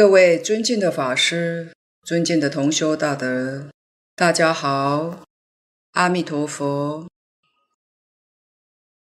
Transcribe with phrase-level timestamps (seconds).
[0.00, 3.68] 各位尊敬的法师，尊敬的同修大德，
[4.16, 5.26] 大家好，
[5.90, 7.06] 阿弥陀佛。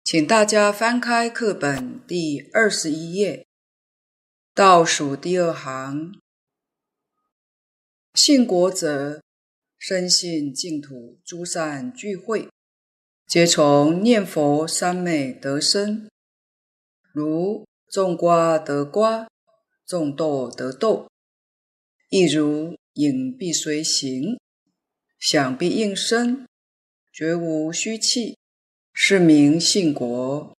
[0.02, 3.44] 请大家翻开课本第二十一页，
[4.54, 6.18] 倒数第二行。
[8.14, 9.20] 信国者，
[9.76, 12.48] 深信净土诸善聚会，
[13.26, 16.08] 皆从念佛三昧得生，
[17.12, 19.28] 如种瓜得瓜。
[19.86, 21.08] 种豆得豆，
[22.10, 24.36] 亦如影必随形，
[25.18, 26.44] 响必应声，
[27.12, 28.36] 绝无虚弃，
[28.92, 30.52] 是名信果。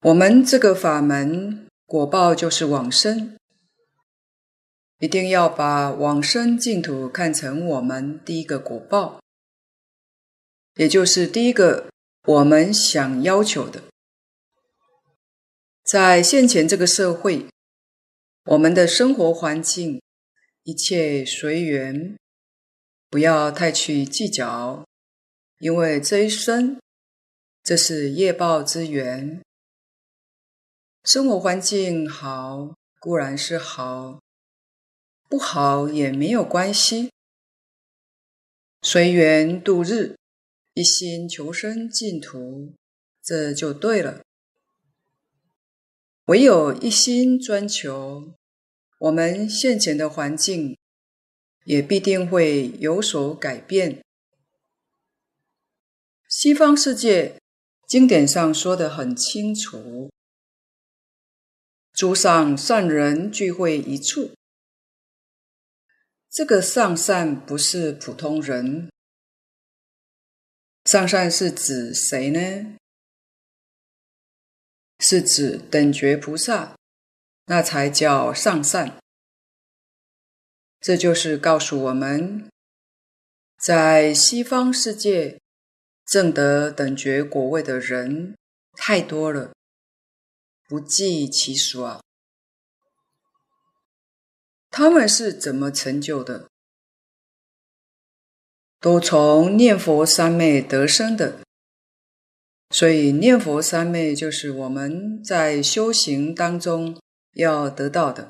[0.00, 3.36] 我们这个法门果报就是往生，
[5.00, 9.20] 一定要把往生净土看成我们第一个果报，
[10.76, 11.90] 也就是第一个
[12.22, 13.82] 我们想要求的。
[15.88, 17.46] 在现前这个社会，
[18.44, 20.02] 我们的生活环境
[20.64, 22.14] 一切随缘，
[23.08, 24.84] 不要太去计较，
[25.60, 26.78] 因为这一生
[27.62, 29.40] 这是业报之缘。
[31.04, 34.20] 生活环境好固然是好，
[35.26, 37.10] 不好也没有关系，
[38.82, 40.18] 随缘度日，
[40.74, 42.74] 一心求生净土，
[43.22, 44.20] 这就对了。
[46.28, 48.34] 唯有一心专求，
[48.98, 50.76] 我们现前的环境
[51.64, 54.04] 也必定会有所改变。
[56.28, 57.40] 西方世界
[57.86, 60.10] 经典上说得很清楚：
[61.94, 64.32] 诸上善人聚会一处。
[66.28, 68.90] 这个上善不是普通人，
[70.84, 72.76] 上善是指谁呢？
[74.98, 76.76] 是指等觉菩萨，
[77.46, 78.98] 那才叫上善。
[80.80, 82.48] 这就是告诉我们，
[83.58, 85.40] 在西方世界
[86.04, 88.36] 证得等觉果位的人
[88.72, 89.52] 太多了，
[90.68, 92.00] 不计其数啊。
[94.70, 96.48] 他们是怎么成就的？
[98.80, 101.40] 都从念佛三昧得生的。
[102.70, 107.00] 所以，念佛三昧就是我们在修行当中
[107.32, 108.28] 要得到的。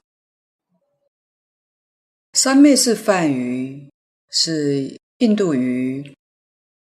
[2.34, 3.90] 三昧是梵语，
[4.30, 6.14] 是印度语，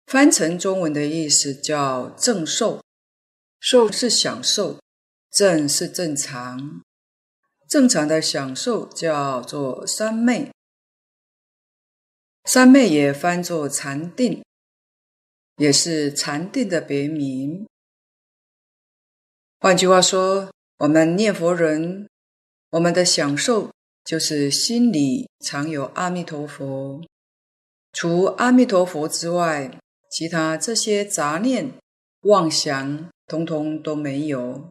[0.06, 2.82] 翻成中文的意思叫正受。
[3.60, 4.78] 受是享受，
[5.30, 6.82] 正是正常，
[7.66, 10.52] 正常的享受叫做三昧。
[12.44, 14.44] 三昧也翻作禅定。
[15.58, 17.66] 也是禅定的别名。
[19.60, 22.08] 换句话说，我们念佛人，
[22.70, 23.72] 我们的享受
[24.04, 27.04] 就是心里常有阿弥陀佛，
[27.92, 29.78] 除阿弥陀佛之外，
[30.08, 31.72] 其他这些杂念、
[32.20, 34.70] 妄想，通通都没有，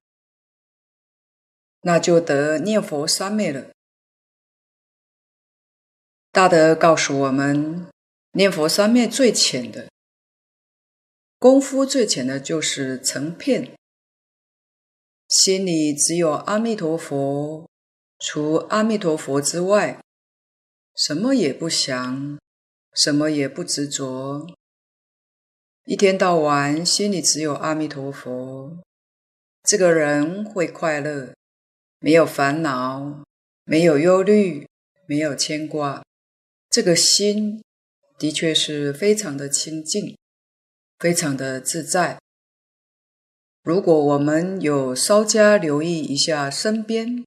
[1.81, 3.71] 那就得念佛三昧了。
[6.31, 7.87] 大德告诉我们，
[8.31, 9.89] 念佛三昧最浅的。
[11.39, 13.75] 功夫最浅的就是成片，
[15.27, 17.69] 心里只有阿弥陀佛，
[18.17, 20.01] 除阿弥陀佛之外，
[20.95, 22.39] 什么也不想，
[22.95, 24.47] 什么也不执着，
[25.85, 28.79] 一天到晚心里只有阿弥陀佛，
[29.61, 31.35] 这个人会快乐，
[31.99, 33.23] 没有烦恼，
[33.63, 34.67] 没有忧虑，
[35.05, 36.03] 没有牵挂，
[36.71, 37.63] 这个心
[38.17, 40.17] 的确是非常的清净。
[40.99, 42.19] 非常的自在。
[43.63, 47.25] 如果我们有稍加留意一下身边，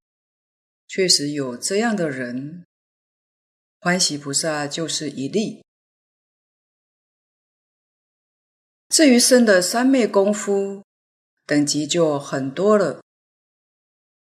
[0.88, 2.64] 确实有这样的人，
[3.78, 5.62] 欢喜菩萨就是一例。
[8.88, 10.82] 至于生的三昧功夫，
[11.46, 13.00] 等级就很多了。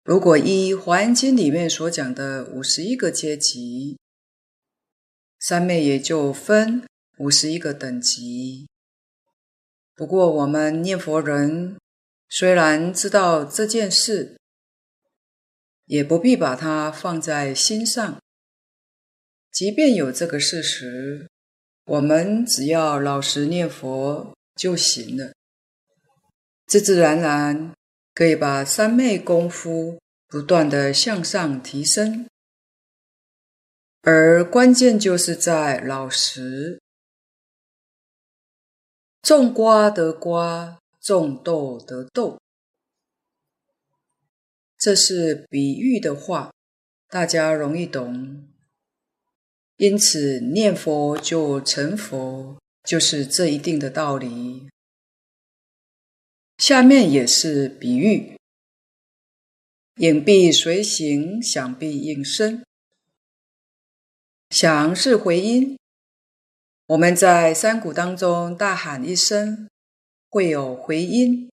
[0.03, 3.97] 如果依《华严经》里面所讲的五十一个阶级，
[5.39, 6.87] 三昧也就分
[7.17, 8.67] 五十一个等级。
[9.95, 11.77] 不过，我们念佛人
[12.27, 14.37] 虽然知道这件事，
[15.85, 18.17] 也不必把它放在心上。
[19.49, 21.29] 即便有这个事实，
[21.85, 25.31] 我们只要老实念佛就行了，
[26.67, 27.73] 自自然然
[28.13, 29.97] 可以把三昧功夫
[30.27, 32.27] 不断地向上提升。
[34.01, 36.81] 而关键就是在老实。
[39.25, 42.39] 种瓜得瓜，种豆得豆，
[44.77, 46.53] 这是比喻的话，
[47.09, 48.47] 大家容易懂。
[49.77, 54.69] 因此，念佛就成佛，就是这一定的道理。
[56.59, 58.37] 下面也是比喻：
[59.95, 62.63] 影必随形，响必应声。
[64.51, 65.79] 响是回音，
[66.87, 69.67] 我们在山谷当中大喊一声，
[70.29, 71.49] 会有回音，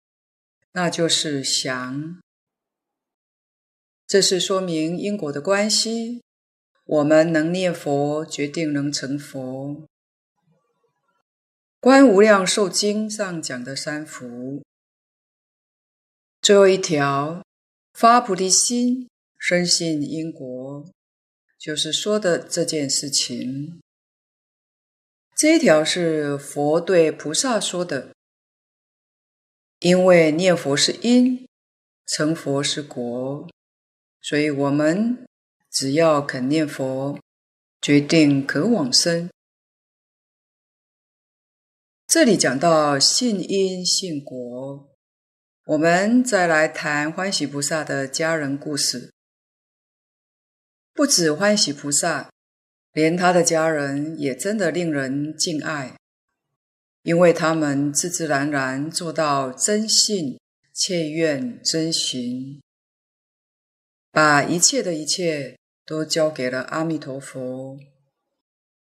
[0.71, 2.19] 那就是响。
[4.07, 6.23] 这是说明因果的关系。
[6.83, 9.85] 我们能念佛，决定能成佛。
[11.79, 14.63] 观无量寿经上讲的三福，
[16.41, 17.45] 最后一条
[17.93, 20.83] 发菩提心，深信因果，
[21.59, 23.79] 就是说的这件事情。
[25.39, 28.13] 这一条是佛对菩萨说的，
[29.79, 31.47] 因为念佛是因，
[32.05, 33.47] 成佛是果，
[34.19, 35.25] 所以我们。
[35.71, 37.17] 只要肯念佛，
[37.79, 39.29] 决定可往生。
[42.07, 44.89] 这里讲到信因信果，
[45.67, 49.13] 我们再来谈欢喜菩萨的家人故事。
[50.91, 52.31] 不止欢喜菩萨，
[52.93, 55.95] 连他的家人也真的令人敬爱，
[57.03, 60.39] 因为他们自自然然做到真信、
[60.73, 62.61] 切愿、真行，
[64.11, 65.55] 把一切的一切。
[65.85, 67.79] 都交给了阿弥陀佛，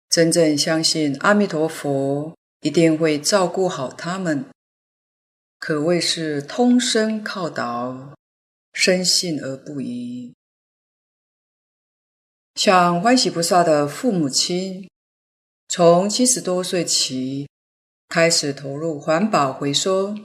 [0.08, 4.46] 真正相信阿弥陀佛一定会照顾好他们，
[5.60, 8.16] 可谓是通身靠倒，
[8.72, 10.34] 深信而不疑。
[12.56, 14.88] 像欢喜菩萨的父母亲，
[15.68, 17.46] 从七十多岁起
[18.08, 20.16] 开始投入环保回收，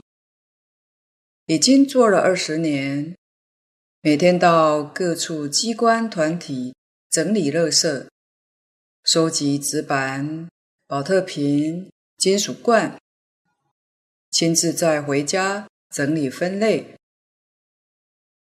[1.46, 3.18] 已经做了二十年。
[4.02, 6.74] 每天到各处机关团体
[7.10, 8.08] 整理垃圾，
[9.04, 10.48] 收集纸板、
[10.88, 12.98] 宝特瓶、金属罐，
[14.32, 16.96] 亲自再回家整理分类。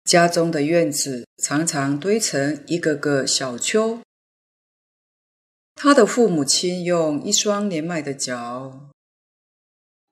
[0.07, 3.99] 家中的院子常常堆成一个个小丘。
[5.75, 8.89] 他的父母亲用一双年迈的脚，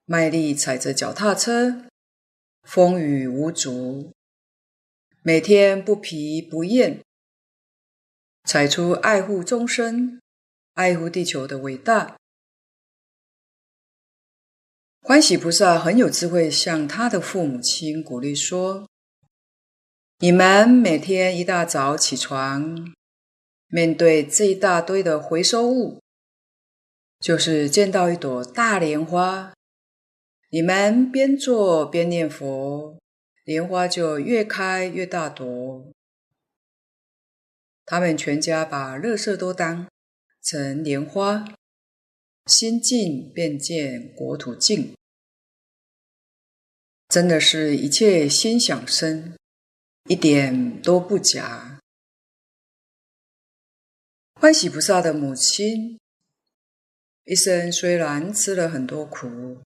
[0.03, 1.85] 卖力踩着脚踏车，
[2.63, 4.11] 风雨无阻。
[5.21, 7.01] 每天不疲不厌，
[8.43, 10.19] 踩出爱护众生、
[10.73, 12.17] 爱护地球的伟大。
[14.99, 18.89] 欢喜菩萨很有智慧，向他的父母亲鼓励说
[20.19, 22.95] ：“你们每天一大早起床，
[23.67, 26.00] 面对这一大堆的回收物，
[27.19, 29.53] 就是见到一朵大莲花，
[30.51, 32.98] 你们边做边念佛。”
[33.43, 35.91] 莲花就越开越大朵。
[37.86, 39.88] 他们全家把乐色都当
[40.41, 41.45] 成莲花，
[42.48, 44.95] 心净便见国土净，
[47.10, 49.36] 真的是一切心想生，
[50.07, 51.79] 一点都不假。
[54.35, 56.00] 欢喜菩萨的母亲
[57.24, 59.62] 一生虽然吃了很多苦。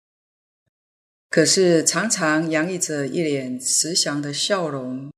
[1.29, 5.11] 可是常常洋溢着一脸慈祥的笑容。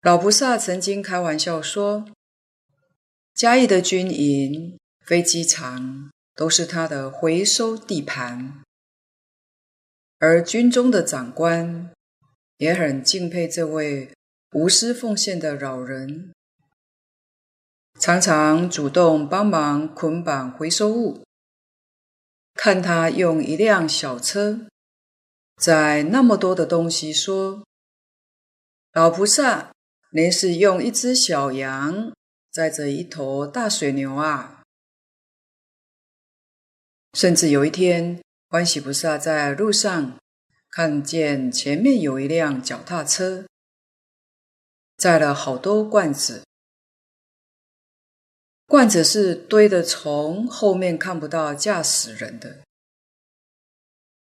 [0.00, 2.10] 老菩萨曾经开玩笑说
[3.34, 8.64] ：“嘉义的军营、飞机场都是他的回收地盘，
[10.18, 11.92] 而军中的长官
[12.62, 14.12] 也很敬佩这位
[14.52, 16.32] 无私奉献的老人，
[17.98, 21.24] 常常主动帮忙捆绑回收物。”
[22.54, 24.68] 看他用一辆小车
[25.56, 27.64] 载那么多的东西，说
[28.94, 29.72] ：“老菩萨，
[30.12, 32.12] 您是用一只小羊
[32.52, 34.62] 载着一头大水牛啊！”
[37.18, 40.16] 甚至有一天，欢喜菩萨在路上
[40.72, 43.44] 看见前面有一辆脚踏车，
[44.96, 46.42] 载了好多罐子。
[48.66, 52.62] 罐子是堆的，从后面看不到驾驶人的。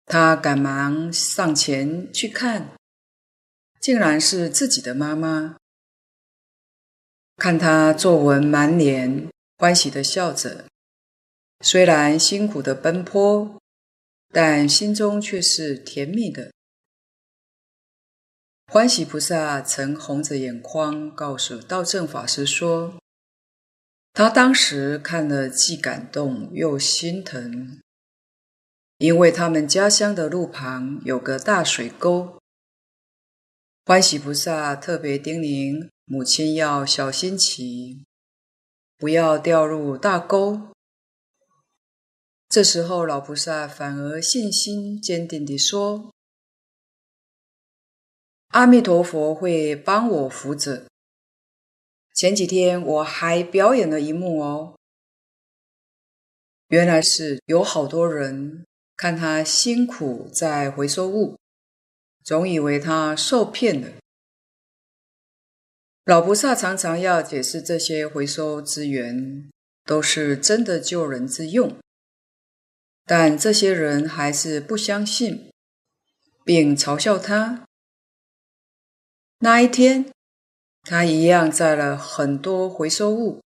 [0.06, 2.74] 他赶忙上前去看，
[3.82, 5.58] 竟然是自己的妈妈。
[7.36, 10.64] 看他皱纹满脸，欢喜的笑着。
[11.60, 13.59] 虽然辛苦的奔波，
[14.32, 16.52] 但心中却是甜蜜的。
[18.72, 23.00] 欢喜菩萨曾红着眼眶告诉道正法师说。
[24.12, 27.80] 他当时看了，既感动又心疼，
[28.98, 32.38] 因为他们家乡的路旁有个大水沟，
[33.86, 38.04] 欢喜菩萨特别叮咛母亲要小心骑，
[38.98, 40.74] 不要掉入大沟。
[42.50, 46.12] 这时候，老菩萨反而信心坚定地说
[48.50, 50.88] ：“阿弥陀佛会帮我扶着。”
[52.16, 54.76] 前几天我还表演了一幕哦，
[56.70, 58.66] 原来是有好多人
[58.98, 61.38] 看他辛苦在回收物。
[62.24, 63.94] 总以为他受骗了。
[66.06, 69.50] 老菩萨常常要解释这些回收资源
[69.86, 71.78] 都是真的救人之用，
[73.12, 75.50] 但这些人还是不相信，
[76.46, 77.66] 并嘲笑他。
[79.40, 80.12] 那一天，
[80.84, 83.42] 他一样载了很多回收物，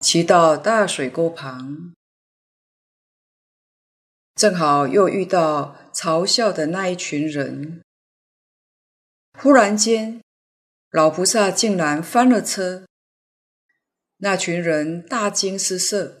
[0.00, 1.94] 骑到大水沟旁。
[4.34, 7.80] 正好又遇到嘲笑的那一群人。
[9.38, 10.20] 忽然间，
[10.90, 12.84] 老菩萨竟然翻了车，
[14.18, 16.20] 那群人大惊失色，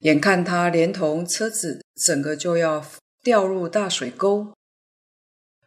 [0.00, 2.84] 眼看他连同车子整个就要
[3.22, 4.54] 掉入大水沟，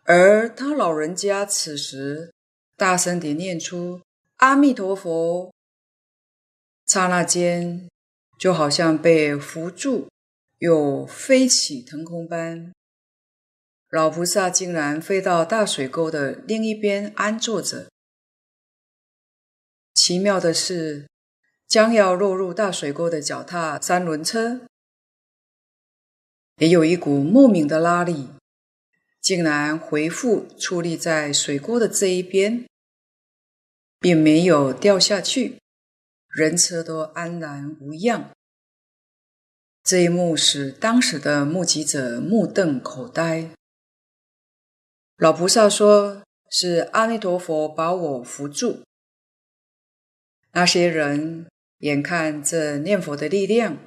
[0.03, 2.34] 而他老人家此时
[2.75, 4.01] 大声地念出
[4.38, 5.51] “阿弥陀佛”，
[6.86, 7.89] 刹那间
[8.38, 10.07] 就好像被扶住。
[10.60, 12.74] 又飞起腾空般，
[13.91, 17.91] 老菩萨竟然飞到大水沟的另一边安坐着。
[19.93, 21.05] 奇妙的是，
[21.67, 24.62] 将要落入大水沟的脚踏三轮车，
[26.57, 28.29] 也有一股莫名的拉力，
[29.19, 32.65] 竟然回复矗立在水沟的这一边，
[34.00, 35.59] 并没有掉下去，
[36.29, 38.31] 人车都安然无恙。
[39.83, 43.50] 这一幕使当时的目击者目瞪口呆。
[45.17, 48.83] 老菩萨说：“是阿弥陀佛把我扶住。”
[50.53, 51.47] 那些人
[51.79, 53.77] 眼看这念佛的力量，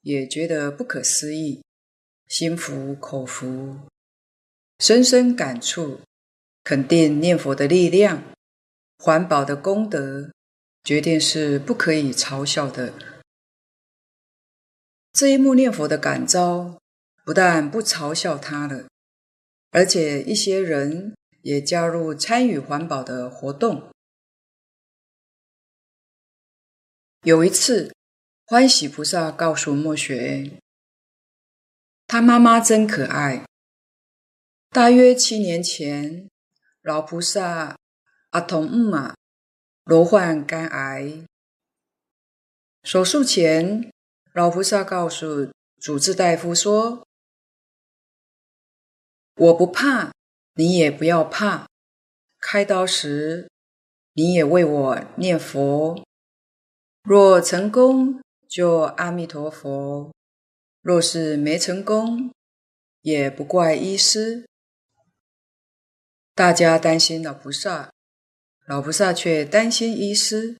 [0.00, 1.62] 也觉得不可思议，
[2.26, 3.76] 心服口服，
[4.78, 6.00] 深深感触，
[6.64, 8.22] 肯定念佛的力量，
[8.98, 10.30] 环保的功德，
[10.82, 12.94] 决定是不可以嘲笑的。
[15.12, 16.78] 这一幕念佛的感召，
[17.24, 18.86] 不但不嘲笑他了，
[19.72, 23.90] 而且一些人也加入参与环保的活动。
[27.22, 27.94] 有一次，
[28.46, 30.58] 欢喜菩萨告诉末学，
[32.06, 33.44] 他妈妈真可爱。
[34.70, 36.30] 大约七年前，
[36.80, 37.76] 老菩萨
[38.30, 39.14] 阿童木啊，
[39.84, 41.26] 罹患肝癌，
[42.82, 43.90] 手术前。
[44.32, 47.06] 老菩萨告诉主治大夫说
[49.36, 50.12] ：“我不怕，
[50.54, 51.66] 你也不要怕。
[52.38, 53.50] 开刀时，
[54.14, 56.02] 你也为我念佛。
[57.02, 60.12] 若成功，就阿弥陀佛；
[60.82, 62.30] 若是没成功，
[63.00, 64.46] 也不怪医师。
[66.34, 67.90] 大家担心老菩萨，
[68.66, 70.58] 老菩萨却担心医师。”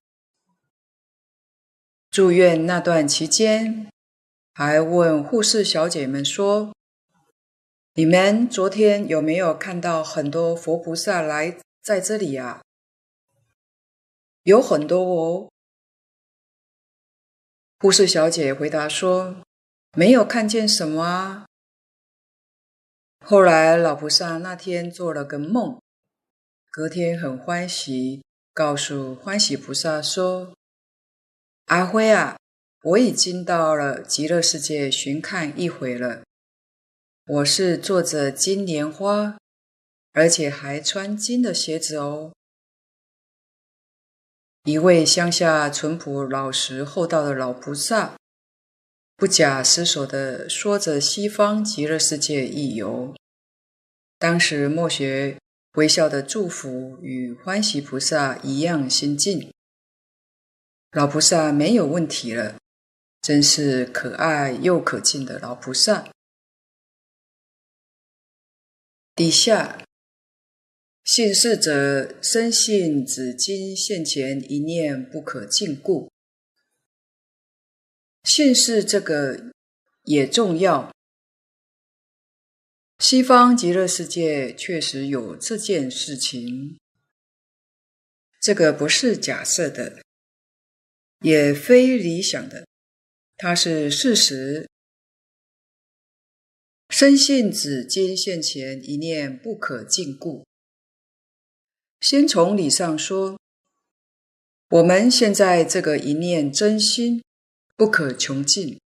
[2.10, 3.90] 住院那段期间，
[4.54, 6.74] 还问护士小姐们说
[7.94, 12.62] ：“你们昨天有没有看到很多佛菩萨来在这里呀
[14.44, 15.50] ？”“有很多哦。”
[17.82, 19.36] 护士小姐回答说
[19.96, 21.46] ：“没有看见什么啊。”
[23.24, 25.80] 后来老菩萨那天做了个梦，
[26.70, 28.22] 隔天很欢喜，
[28.52, 30.52] 告诉欢喜菩萨说。
[31.68, 32.36] 阿辉啊，
[32.82, 36.20] 我已经到了极乐世界巡看一回了。
[37.24, 39.38] 我是坐着金莲花，
[40.12, 42.34] 而且还穿金的鞋子哦。
[44.64, 48.14] 一位乡下淳朴、老实、厚道的老菩萨，
[49.16, 53.14] 不假思索地说着西方极乐世界义游。
[54.18, 55.38] 当时末学
[55.76, 59.50] 微笑的祝福与欢喜菩萨一样心境。
[60.90, 62.56] 老菩萨没有问题了，
[63.22, 66.06] 真是可爱又可敬的老菩萨。
[69.14, 69.82] 底下，
[71.04, 76.08] 信逝者深信紫金现前一念不可禁锢。
[78.24, 79.52] 信逝这个
[80.04, 80.94] 也重要。
[82.98, 86.78] 西方极乐世界确实有这件事情，
[88.40, 90.02] 这个不是假设的。
[91.22, 92.66] 也非理想的，
[93.36, 94.68] 它是事实。
[96.88, 100.44] 深信紫金现前一念不可禁锢，
[102.00, 103.38] 先从理上说，
[104.70, 107.22] 我们现在这个一念真心
[107.76, 108.80] 不可穷尽，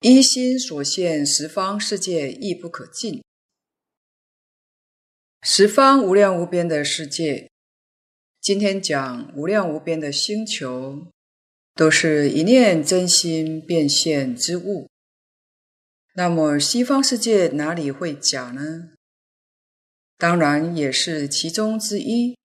[0.00, 3.22] 一心所现十方世界亦不可尽，
[5.42, 7.50] 十方无量无边的世界。
[8.40, 11.06] 今天讲无量无边的星球，
[11.74, 14.88] 都是一念真心变现之物。
[16.14, 18.94] 那么西方世界哪里会假呢？
[20.20, 22.36] 当然也是其中之一。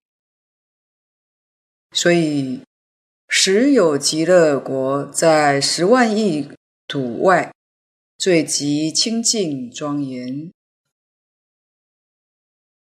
[1.92, 2.62] 所以，
[3.28, 6.50] 实有极乐国在十万亿
[6.88, 7.52] 土外，
[8.16, 10.50] 最极清净庄严。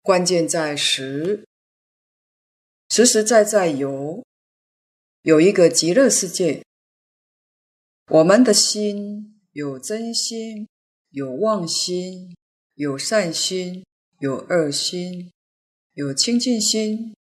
[0.02, 1.46] 关键在实。
[2.90, 4.26] 实实在在有，
[5.22, 6.66] 有一个极乐世界。
[8.08, 10.68] 我们的心有真心，
[11.12, 12.36] 有妄心，
[12.74, 13.86] 有善心，
[14.20, 15.32] 有恶心，
[15.94, 17.16] 有清净心，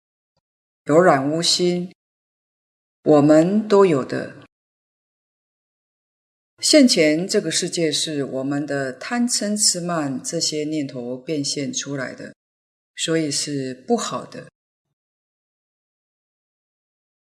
[0.85, 1.93] 有染污心，
[3.03, 4.35] 我们都有的。
[6.57, 12.33] 现前这个世界是我们的贪嗔痴慢这些念头变现出来的，
[12.95, 14.47] 所以是不好的。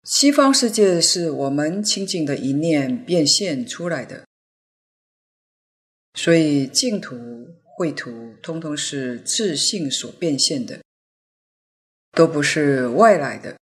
[0.04, 4.26] 西方世界是我们清净的一念变现出来的，
[6.14, 7.16] 所以净土、
[7.78, 10.82] 秽土通通是自性所变现的，
[12.12, 13.58] 都不是外来的。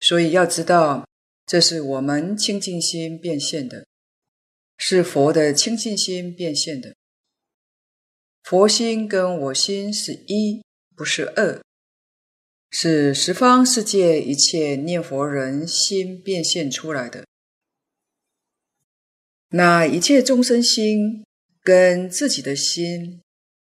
[0.00, 1.06] 所以要知道，
[1.44, 3.86] 这是我们清净心变现的，
[4.78, 6.94] 是佛的清净心变现的。
[8.42, 10.62] 佛心跟我心是一，
[10.96, 11.60] 不是二。
[12.70, 17.26] 是十方世界一切念佛人心变现出来的，
[19.48, 21.24] 那一切众生心
[21.62, 23.20] 跟自己的心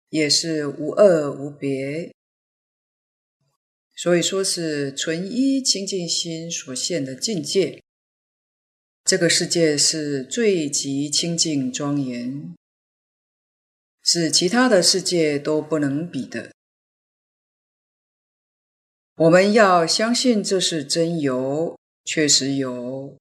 [0.09, 2.13] 也是无二无别，
[3.97, 7.83] 所以说是纯一清净心所现的境界。
[9.05, 12.55] 这个世界是最极清净庄严，
[14.03, 16.53] 是其他的世界都不能比的。
[19.17, 23.19] 我们要相信这是真有，确实有，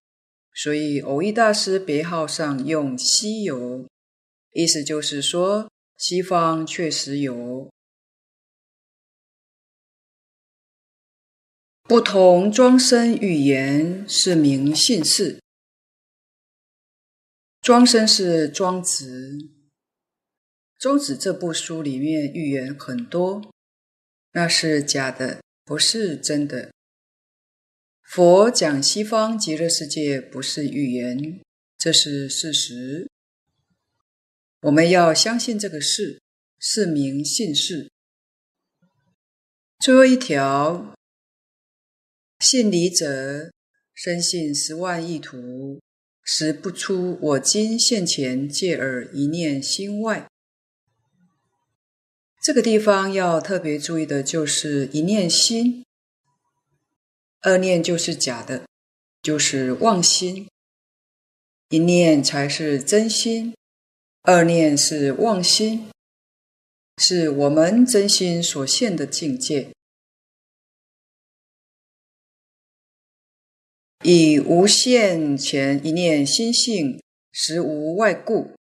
[0.53, 3.85] 所以蕅益大师别号上用“西游”，
[4.61, 7.69] 意思就是说西方确实有。
[11.83, 15.39] 不同庄生寓言是名信士。
[17.61, 19.37] 庄生是庄子，
[20.77, 23.49] 《庄子》这部书里面寓言很多，
[24.33, 25.39] 那是假的。
[25.63, 26.71] 不是真的。
[28.01, 31.39] 佛讲西方极乐世界不是预言，
[31.77, 33.07] 这是事实。
[34.61, 36.21] 我们要相信这个事，
[36.59, 37.89] 是名信事。
[39.79, 40.93] 最后一条，
[42.39, 43.51] 信离者，
[43.93, 45.79] 深信十万亿土，
[46.21, 50.27] 实不出我今现前介尔一念心外。
[52.41, 55.85] 这个地方要特别注意的就是一念心，
[57.41, 58.65] 二念就是假的，
[59.21, 60.47] 就是妄心；
[61.69, 63.55] 一念才是真心，
[64.23, 65.89] 二念是妄心，
[66.97, 69.71] 是我们真心所现的境界。
[74.03, 77.01] 以无现前一念心性，
[77.31, 78.53] 实无外故，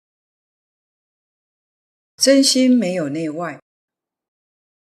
[2.15, 3.59] 真心没有内外。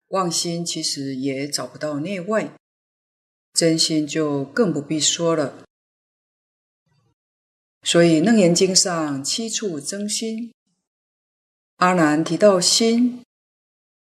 [0.08, 2.56] 妄心其实也找不到内外，
[3.52, 5.64] 真心就更不必说了。
[7.82, 10.52] 所以《楞严经》上七处真心，
[11.80, 13.22] 阿难提到心，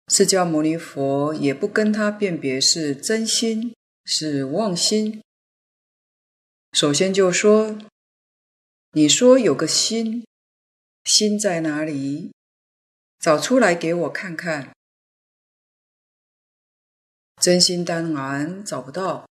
[0.07, 5.21] 释迦牟尼佛也不跟他辨别是真心是妄心。
[6.71, 7.77] 首先就说
[8.95, 10.25] ：“你说有个心，
[11.03, 12.31] 心在哪里？
[13.19, 14.71] 找出来给我看看。”
[17.43, 19.29] 真心当然找不到，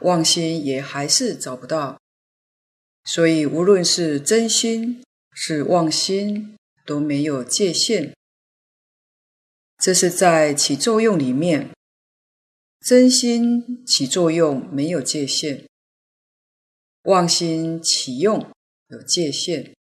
[0.00, 1.98] 妄心也还是找不到，
[3.04, 8.14] 所以无论是真心是妄心都没有界限。
[9.78, 11.70] 这是在起作用里面，
[12.80, 15.66] 真心起作用没有界限，
[17.02, 18.50] 妄心起用
[18.88, 19.74] 有界限。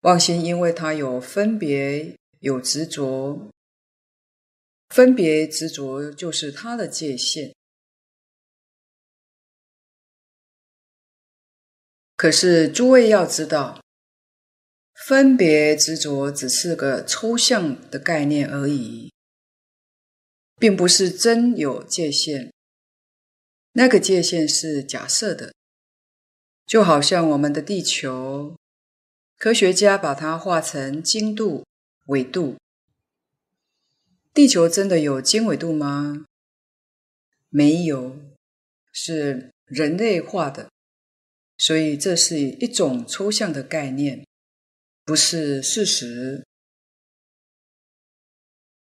[0.00, 3.50] 妄心因为它有分别，有执着。
[4.90, 7.52] 分别执着就是它的界限，
[12.14, 13.82] 可是诸位要知道，
[15.06, 19.12] 分别执着只是个抽象的概念而已，
[20.58, 22.50] 并不是真有界限，
[23.74, 25.54] 那个界限是假设的，
[26.66, 28.56] 就好像我们的地球，
[29.38, 31.64] 科学家把它画成经度、
[32.06, 32.56] 纬度。
[34.34, 36.26] 地球真的有经纬度吗？
[37.48, 38.18] 没有，
[38.90, 40.68] 是人类画的，
[41.56, 44.26] 所以这是一种抽象的概念，
[45.06, 46.44] 不是事实。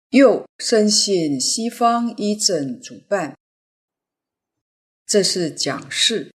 [0.10, 3.38] 又深信西方依正主办，
[5.06, 6.34] 这是讲事。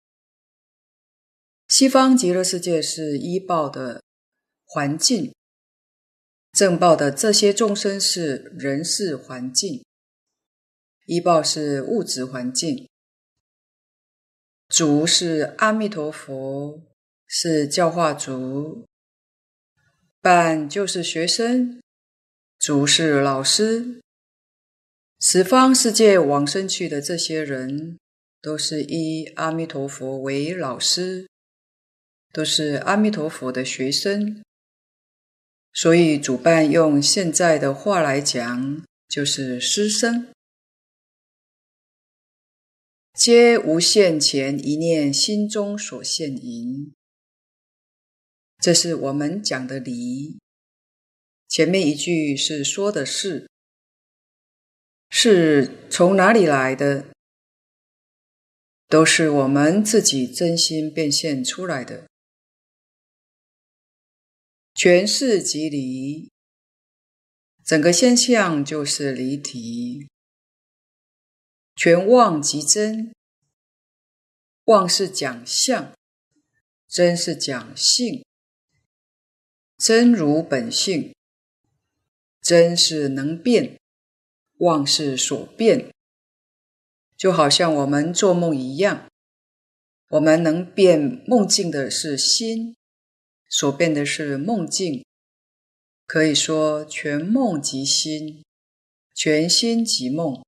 [1.68, 4.04] 西方极乐世界是依报的
[4.66, 5.34] 环境，
[6.52, 9.84] 正报的这些众生是人事环境，
[11.08, 12.88] 依报是物质环境。
[14.68, 16.82] 主是阿弥陀佛，
[17.26, 18.86] 是教化主，
[20.22, 21.82] 伴就是学生。
[22.60, 24.00] 主是老师，
[25.20, 27.98] 十方世界往生去的这些人，
[28.40, 31.28] 都是依阿弥陀佛为老师，
[32.32, 34.44] 都是阿弥陀佛的学生。
[35.74, 40.28] 所以主办用现在的话来讲，就是师生，
[43.16, 46.94] 皆无限前一念心中所现迎。
[48.62, 50.38] 这是我们讲的理。
[51.48, 53.50] 前面一句是说的是，
[55.10, 57.08] 是从哪里来的？
[58.88, 62.08] 都是我们自己真心变现出来的。
[64.76, 66.30] 全是即离，
[67.66, 70.08] 整个现象就是离体。
[71.76, 73.12] 全妄即真，
[74.66, 75.94] 妄是讲相，
[76.88, 78.24] 真是讲性，
[79.84, 81.12] 真如本性。
[82.40, 83.80] 真是能变，
[84.58, 85.92] 妄是所变，
[87.18, 89.10] 就好像我们做梦一样，
[90.10, 92.76] 我们能变梦境的是心，
[93.50, 95.04] 所变的是梦境。
[96.06, 98.44] 可以说全梦即心，
[99.16, 100.44] 全心即梦，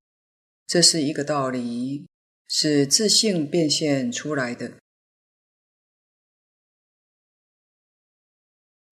[0.67, 2.06] 这是一个道理，
[2.48, 4.74] 是自性变现出来的。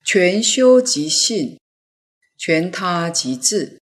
[0.04, 1.58] 全修即信。
[2.44, 3.80] 全他即智，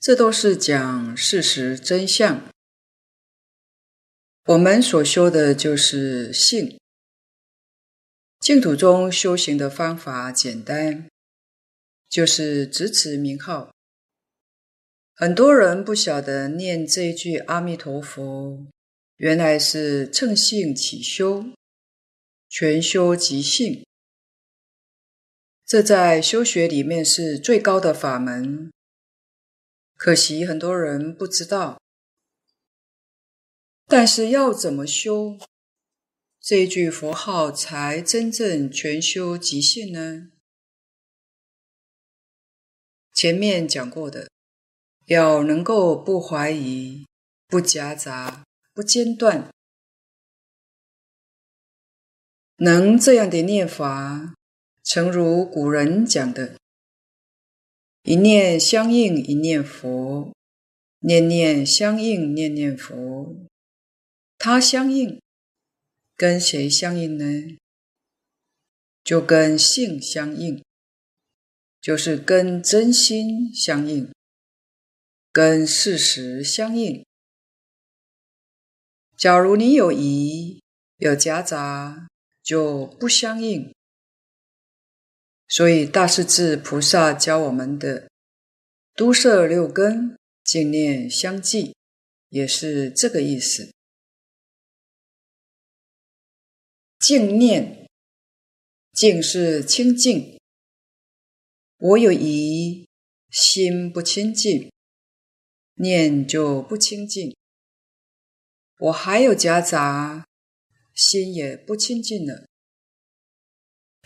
[0.00, 2.48] 这都是讲事实真相。
[4.46, 6.78] 我们所修的就是性。
[8.40, 11.10] 净土中修行的方法简单，
[12.08, 13.70] 就是执持名号。
[15.14, 18.66] 很多人不晓得念这一句阿弥陀佛，
[19.16, 21.44] 原来是乘性起修，
[22.48, 23.84] 全修即性。
[25.66, 28.72] 这在修学里面是最高的法门，
[29.96, 31.82] 可惜很多人不知道。
[33.86, 35.36] 但是要怎么修，
[36.38, 40.30] 这句佛号才真正全修极限呢？
[43.12, 44.30] 前面讲过的，
[45.06, 47.04] 要能够不怀疑、
[47.48, 49.50] 不夹杂、不间断，
[52.58, 54.34] 能这样的念法。
[54.86, 56.60] 诚如古人讲的
[58.04, 60.32] ：“一念相应一念佛，
[61.00, 63.34] 念念相应念念佛。”
[64.38, 65.20] 他相应，
[66.16, 67.58] 跟谁相应呢？
[69.02, 70.62] 就跟性相应，
[71.80, 74.12] 就是跟真心相应，
[75.32, 77.04] 跟事实相应。
[79.16, 80.62] 假如你有疑、
[80.98, 82.06] 有夹杂，
[82.40, 83.74] 就不相应。
[85.48, 88.10] 所以，大势至菩萨教我们的
[88.94, 91.74] 都摄六根，净念相继，
[92.30, 93.72] 也是这个意思。
[96.98, 97.86] 净念，
[98.92, 100.36] 净是清净。
[101.78, 102.88] 我有疑，
[103.30, 104.72] 心不清净，
[105.74, 107.36] 念就不清净。
[108.78, 110.26] 我还有夹杂，
[110.92, 112.45] 心也不清净了。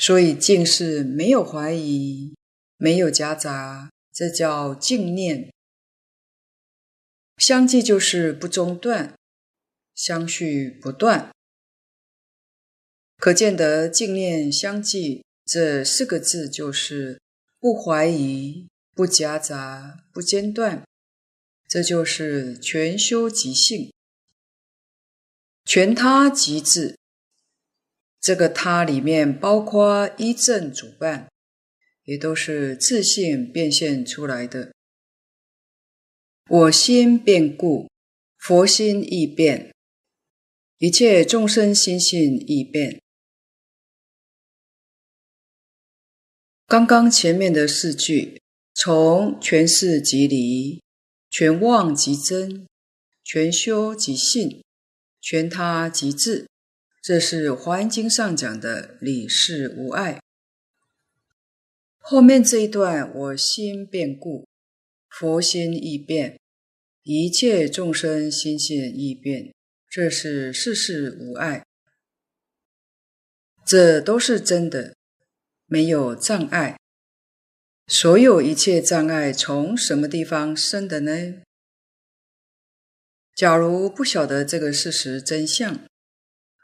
[0.01, 2.35] 所以净是没有怀疑，
[2.79, 5.53] 没有夹杂，这叫净念。
[7.37, 9.15] 相继就是不中断，
[9.95, 11.31] 相续不断。
[13.19, 17.21] 可见得净念相继这四个字就是
[17.59, 20.83] 不怀疑、不夹杂、不间断，
[21.69, 23.93] 这就是全修即性，
[25.67, 27.00] 全他即智。
[28.21, 31.29] 这个他里面包括依正主办，
[32.05, 34.73] 也都是自性变现出来的。
[36.49, 37.89] 我心变故，
[38.37, 39.73] 佛心亦变，
[40.79, 43.01] 一切众生心性亦变。
[46.67, 48.43] 刚刚前面的四句，
[48.75, 50.83] 从全是即离，
[51.31, 52.67] 全妄即真，
[53.25, 54.63] 全修即信，
[55.21, 56.49] 全他即智，
[57.03, 60.21] 这是《华严经》上讲的理事无碍。
[61.99, 64.47] 后面这一段，我心变故，
[65.09, 66.39] 佛心亦变，
[67.03, 69.55] 一切众生心性亦变，
[69.89, 71.65] 这是世事无碍，
[73.65, 74.95] 这都是真的，
[75.65, 76.79] 没有障碍。
[77.87, 81.41] 所有一切障碍从什么地方生的呢？
[83.35, 85.81] 假如不晓得这个事实真相，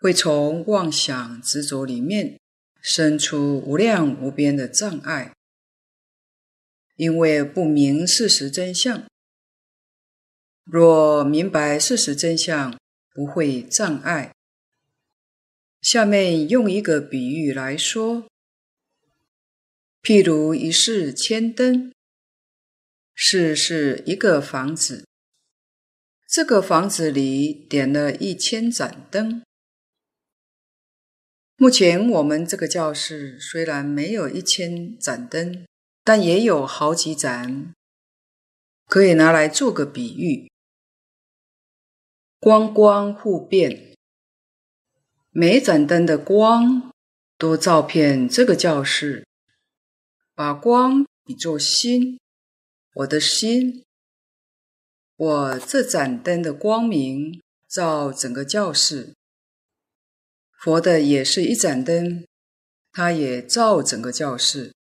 [0.07, 2.39] 会从妄想执着里面
[2.81, 5.33] 生出无量无边的障碍。
[6.95, 9.03] 因为不明事实真相，
[10.63, 12.79] 若明白事实真相，
[13.13, 14.33] 不会障碍。
[15.83, 18.29] 下面用一个比喻来说，
[20.05, 21.93] 譬如一室千灯，
[23.13, 25.05] 室是一个房子，
[26.29, 29.43] 这个房子里点了一千盏灯。
[31.57, 35.67] 目前我们这个教室虽然没有一千盏灯。
[36.09, 37.75] 但也有好几盏，
[38.87, 40.49] 可以拿来做个比喻，
[42.39, 43.93] 光光互变，
[45.31, 46.93] 每盏灯的光
[47.37, 49.27] 都照遍这个教室，
[50.33, 52.21] 把光比作心，
[52.95, 53.83] 我的心，
[55.17, 59.13] 我这盏灯的光明照整个教室，
[60.59, 62.27] 佛的也是一盏灯，
[62.93, 64.75] 它也照整个教室。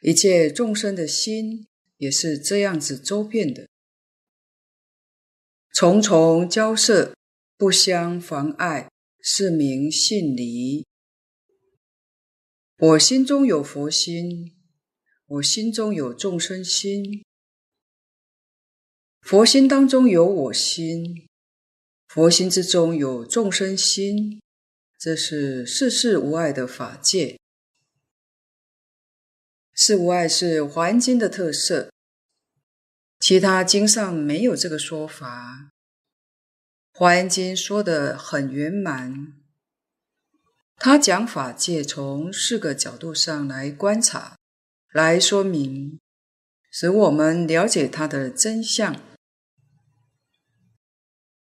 [0.00, 3.68] 一切众生的心也是这样子周遍的，
[5.72, 7.16] 重重交涉，
[7.56, 8.88] 不相妨碍，
[9.20, 10.86] 是名信离。
[12.78, 14.56] 我心中有佛心，
[15.26, 17.24] 我心中有众生心，
[19.20, 21.26] 佛心当中有我心，
[22.06, 24.40] 佛心之中有众生心，
[24.98, 27.38] 这是世事无碍的法界。
[29.72, 31.92] 事无碍是《华严经》的特色，
[33.20, 35.70] 其他经上没有这个说法。
[36.98, 39.34] 《华严经》说得很圆满，
[40.74, 44.36] 他讲法界从四个角度上来观察、
[44.92, 46.00] 来说明，
[46.72, 49.00] 使我们了解它的真相。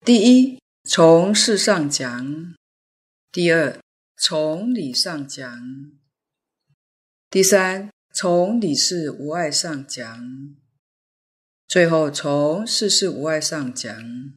[0.06, 2.54] 第一，从事上讲；
[3.30, 3.80] 第二，
[4.16, 5.60] 从理上讲；
[7.30, 10.56] 第三，从理事无碍上讲，
[11.68, 14.34] 最后从事事无碍上讲，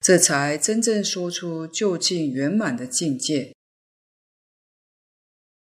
[0.00, 3.54] 这才真正说出究竟圆满的境界。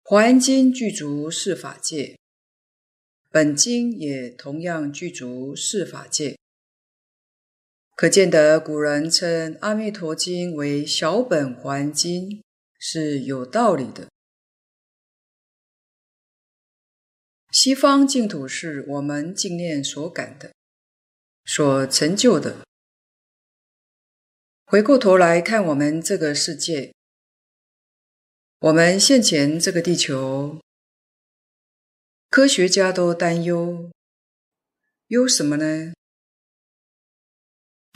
[0.05, 2.19] 华严经具足四法界，
[3.29, 6.39] 本经也同样具足四法界，
[8.01, 12.43] 可见得古人称《阿弥陀经》为小本还经
[12.79, 14.09] 是有道理的。
[17.51, 20.51] 西方净土是我们净念所感的，
[21.45, 22.65] 所成就的。
[24.65, 26.95] 回过头来看我们这个世界，
[28.61, 30.59] 我们现前这个地球，
[32.31, 33.91] 科学家都担忧，
[35.09, 35.93] 忧什么呢？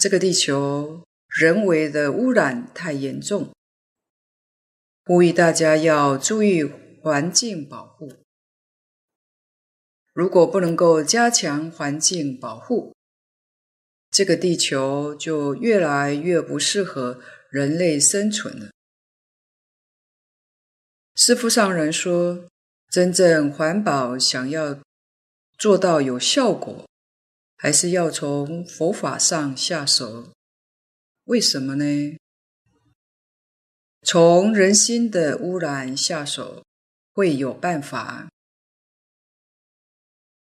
[0.05, 3.55] 这个地球人为的污染太严重，
[5.07, 6.63] 呼吁大家要注意
[7.01, 8.13] 环境保护。
[10.13, 12.95] 如果不能够加强环境保护，
[14.11, 18.73] 这个地球就越来越不适合人类生存了。
[21.15, 22.47] 师父上人说，
[22.91, 24.79] 真正环保想要
[25.57, 26.87] 做到有效果，
[27.65, 30.35] 还是要从佛法上下手。
[31.25, 32.19] 为什么呢？
[34.03, 36.63] 从人心的污染下手，
[37.15, 38.29] 会有办法。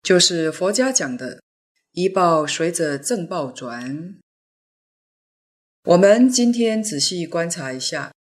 [0.03, 1.42] 就是佛家讲的
[1.92, 4.18] “一报随着正报转”。
[5.85, 8.12] 我们今天仔细观察一下，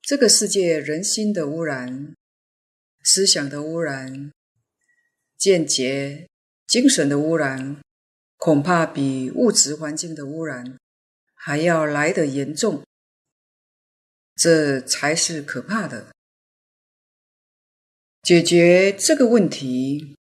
[0.00, 2.14] 这个世界人心的污染、
[3.04, 4.32] 思想的污染、
[5.36, 6.29] 见解、
[6.70, 7.80] 精神的污染，
[8.36, 10.78] 恐怕比物质环境的污染
[11.34, 12.84] 还要来得严重。
[14.36, 16.12] 这才是可怕的。
[18.22, 20.16] 解决这个问题，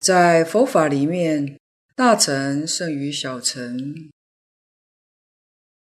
[0.00, 1.60] 在佛法里面，
[1.94, 4.10] 大乘胜于小乘。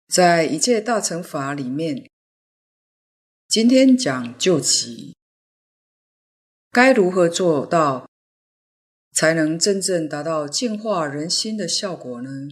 [0.10, 2.10] 在一切大乘法里面，
[3.48, 5.16] 今天讲究极，
[6.70, 8.11] 该如何做到，
[9.12, 12.50] 才能真正达到净化人心的效果呢？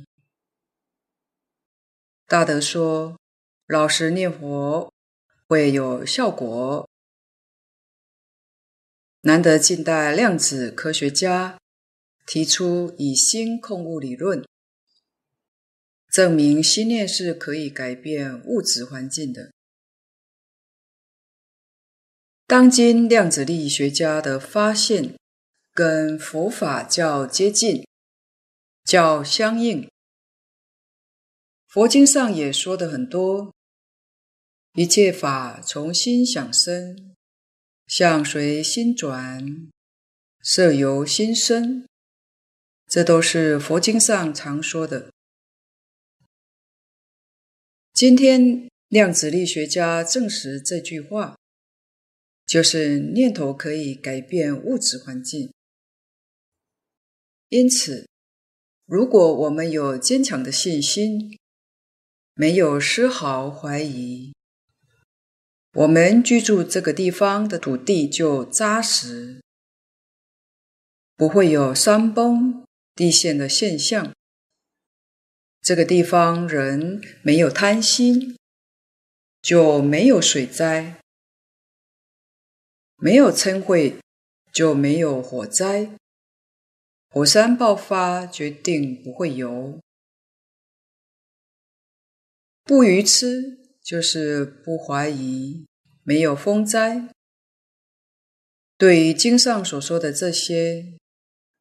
[2.28, 3.18] 大德说，
[3.66, 4.94] 老实念佛
[5.48, 6.88] 会有效果。
[9.22, 11.60] 难得近代量子科学家
[12.26, 14.46] 提出以心控物理论，
[16.10, 19.52] 证明心念是可以改变物质环境的。
[22.48, 25.19] 当今量子力学家的发现
[25.80, 27.88] 跟佛法较接近、
[28.84, 29.90] 较相应。
[31.70, 33.54] 佛经上也说的很多，
[34.74, 37.16] 一切法从心想生。
[37.88, 39.70] 相随心转，
[40.44, 41.88] 色由心生，
[42.86, 45.10] 这都是佛经上常说的。
[47.94, 51.38] 今天量子力学家证实这句话，
[52.46, 55.54] 就是念头可以改变物质环境。
[57.50, 58.08] 因此，
[58.86, 61.40] 如果我们有坚强的信心，
[62.36, 64.34] 没有丝毫怀疑。
[65.74, 69.42] 我们居住这个地方的土地就扎实，
[71.16, 74.14] 不会有山崩地陷的现象。
[75.62, 78.38] 这个地方人没有贪心，
[79.42, 81.00] 就没有水灾；
[82.98, 84.00] 没有嗔恚，
[84.54, 85.99] 就没有火灾。
[87.10, 89.80] 火山爆发，决定不会游。
[92.64, 93.58] 不愚痴。
[93.82, 95.66] 就是不怀疑，
[96.04, 97.10] 没有风灾。
[98.78, 100.94] 对于经上所说的这些，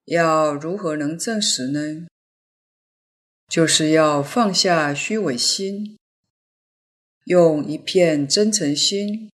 [0.05, 2.07] 要如何能证实呢？
[3.49, 5.96] 就是要放下虚伪心，
[7.24, 9.30] 用一片真诚心，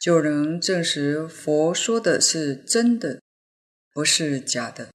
[0.00, 3.22] 就能证实佛说的是真的，
[3.92, 4.88] 不是假的。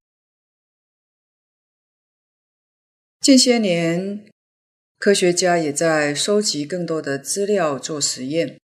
[3.25, 4.29] 近些年，
[4.99, 8.61] 科学家也在收集更多的资料做实验，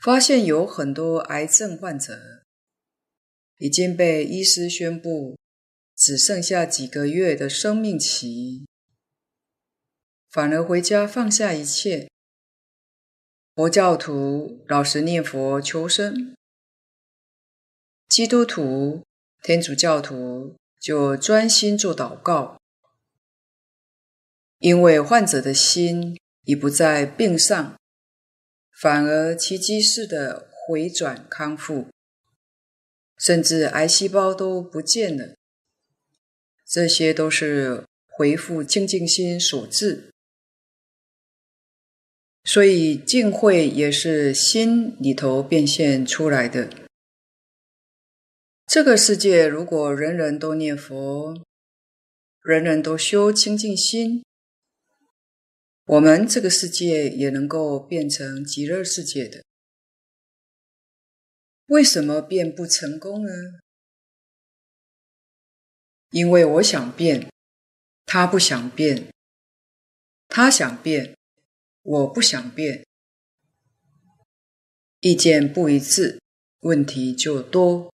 [0.00, 2.42] 发现有很多癌症患者
[3.58, 5.36] 已经被医师宣布
[5.94, 8.64] 只剩下几个月的生命期，
[10.30, 12.08] 反而回家放下一切。
[13.54, 16.34] 佛教徒老实念佛求生，
[18.08, 19.04] 基督徒、
[19.42, 22.60] 天主教徒就专心做祷告。
[24.60, 27.76] 因为患者的心已不在病上，
[28.80, 31.88] 反而奇迹似的回转康复，
[33.18, 35.34] 甚至癌细胞都不见了。
[36.64, 40.12] 这些都是回复清净心所致。
[42.44, 46.85] 所以净慧也是心里头变现出来的。
[48.66, 51.40] 这个世界如果人人都念佛，
[52.42, 54.24] 人人都修清净心。
[55.84, 59.44] 我们这个世界也能够变成极乐世界的，
[61.66, 63.30] 为什么变不成功呢？
[66.10, 67.30] 因为我想变，
[68.04, 69.08] 他不想变；
[70.26, 71.16] 他想变，
[71.82, 72.84] 我不想变，
[75.00, 76.20] 意见不一致，
[76.60, 77.92] 问题就多。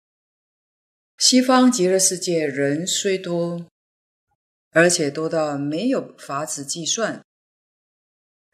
[1.21, 3.67] 西方极乐世界人虽多，
[4.71, 7.23] 而且多到没有法子计算。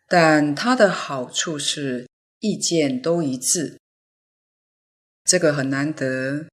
[0.05, 2.09] 但它的好处是
[2.39, 3.79] 意见都一致，
[5.23, 6.47] 这个很难得。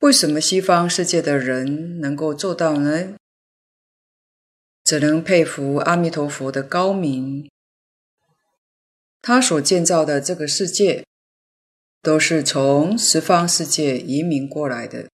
[0.00, 3.16] 为什么西方世界的人能够做到呢？
[4.84, 7.50] 只能佩服阿弥陀佛的高明。
[9.22, 11.06] 他所建造的这个世界，
[12.04, 15.08] 都是从十方世界移民过来的。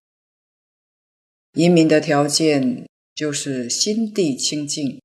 [1.53, 2.85] 移民的条件
[3.15, 5.01] 就是心地清净。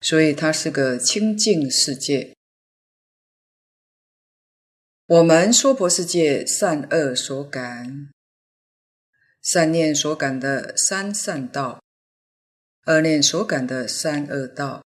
[0.00, 2.36] 所以它是个清净世界。
[5.06, 8.10] 我们娑婆世界善恶所感，
[9.42, 11.82] 善念所感的三善道，
[12.86, 14.84] 恶念所感的三恶道，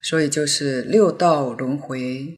[0.00, 2.36] 所以就是六道轮回。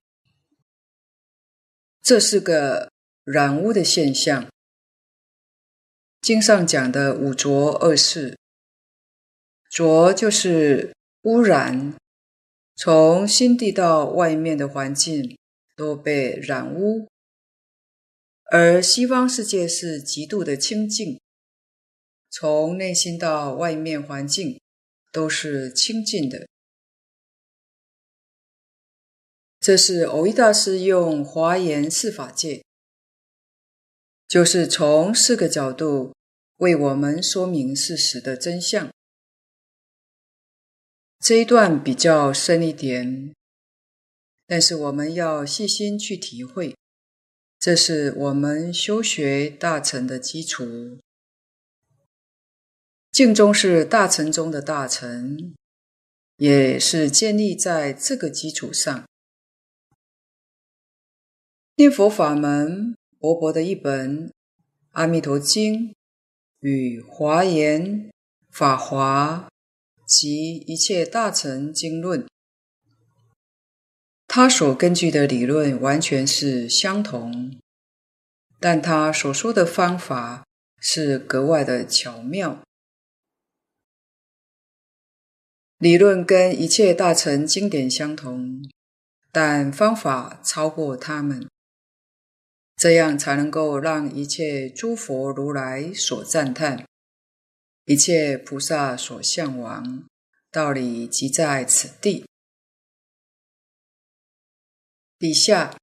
[2.05, 2.93] 这是个
[3.25, 4.49] 染污的现象。
[6.21, 8.39] 经上讲的五浊恶世，
[9.69, 10.95] 浊就是。
[11.25, 11.97] 污染，
[12.77, 15.39] 从心地到外面的环境
[15.75, 17.09] 都被染污，
[18.53, 21.19] 而西方世界是极度的清净，
[22.29, 24.61] 从内心到外面环境
[25.11, 26.47] 都是清净的。
[29.65, 32.63] 这是蕅益大师用华严四法界，
[34.29, 36.13] 就是从四个角度
[36.57, 38.91] 为我们说明事实的真相。
[41.19, 43.35] 这一段比较深一点，
[44.47, 46.77] 但是我们要细心去体会。
[47.59, 50.99] 这是我们修学大乘的基础，
[53.11, 55.55] 净宗是大乘中的大乘，
[56.37, 59.07] 也是建立在这个基础上。
[61.77, 64.29] 念佛法门薄薄的一本
[64.93, 65.89] 《阿弥陀经》
[66.61, 67.85] 与《华严》
[68.49, 69.49] 《法华》
[70.07, 72.25] 及一切大乘经论。
[74.29, 77.59] 他所根据的理论完全是相同，
[78.61, 80.47] 但他所说的方法
[80.79, 82.63] 是格外的巧妙。
[85.79, 88.63] 理论跟一切大乘经典相同，
[89.33, 91.49] 但方法超过他们，
[92.77, 96.87] 这样才能够让一切诸佛如来所赞叹，
[97.85, 100.05] 一切菩萨所向往，
[100.51, 102.25] 道理即在此地。
[105.19, 105.79] 底下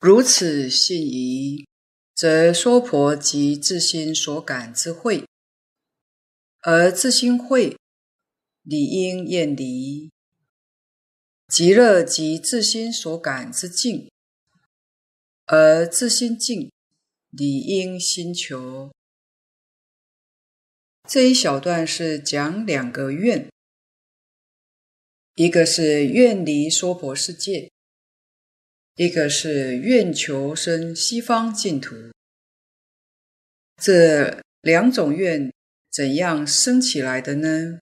[0.00, 1.66] 如此信疑，
[2.14, 5.26] 则娑婆即自心所感之慧，
[6.62, 7.76] 而自心慧
[8.62, 10.10] 理应厌离；
[11.46, 14.10] 极乐及自心所感之境，
[15.52, 16.70] 而自心境
[17.30, 18.92] 理应心求。
[21.08, 23.50] 这一小段是讲两个愿。
[25.34, 27.68] 一个是愿离娑婆世界，
[28.94, 31.96] 一个是愿求生西方净土。
[33.82, 35.52] 这两种愿
[35.90, 37.80] 怎样生起来的呢？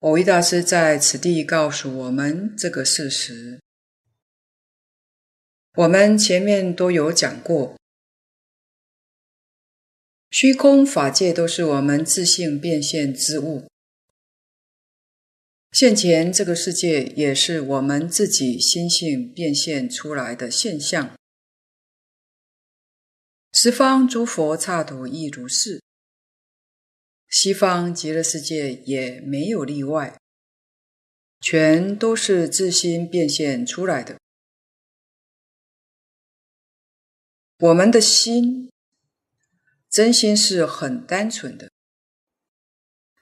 [0.00, 3.58] 蕅益大师在此地告诉我们这个事实。
[5.78, 7.76] 我们前面都有讲过，
[10.28, 13.68] 虚空法界都是我们自性变现之物。
[15.70, 21.16] 现前这个世界也是我们自己心性变现出来的现象，
[23.52, 25.80] 十方诸佛刹土亦如是，
[27.28, 30.18] 西方极乐世界也没有例外，
[31.40, 34.18] 全都是自心变现出来的。
[37.60, 38.70] 我们的心，
[39.90, 41.68] 真心是很单纯的。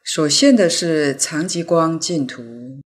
[0.05, 2.83] 所现的是常寂光净土。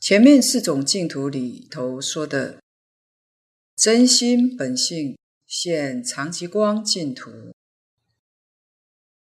[0.00, 2.60] 前面四种净土里头说的，
[3.76, 5.16] 真心本性
[5.46, 7.54] 现常寂光净土。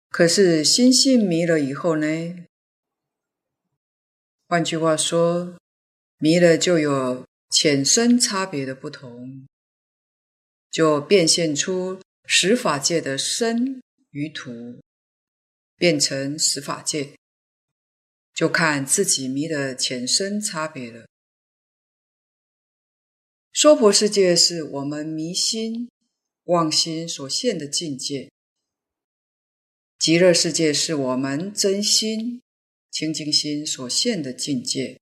[0.09, 2.47] 可是心性迷了以后呢？
[4.47, 5.55] 换句话说，
[6.17, 9.45] 迷了就有浅深差别的不同，
[10.77, 14.79] 就变现出十法界的身与土。
[15.75, 17.15] 变成十法界，
[18.31, 21.07] 就看自己迷的浅深差别了。
[23.51, 25.89] 娑婆世界是我们迷心、
[26.43, 28.29] 妄心所现的境界；
[29.97, 32.43] 极乐世界是我们真心、
[32.91, 34.99] 清净心所现的境界。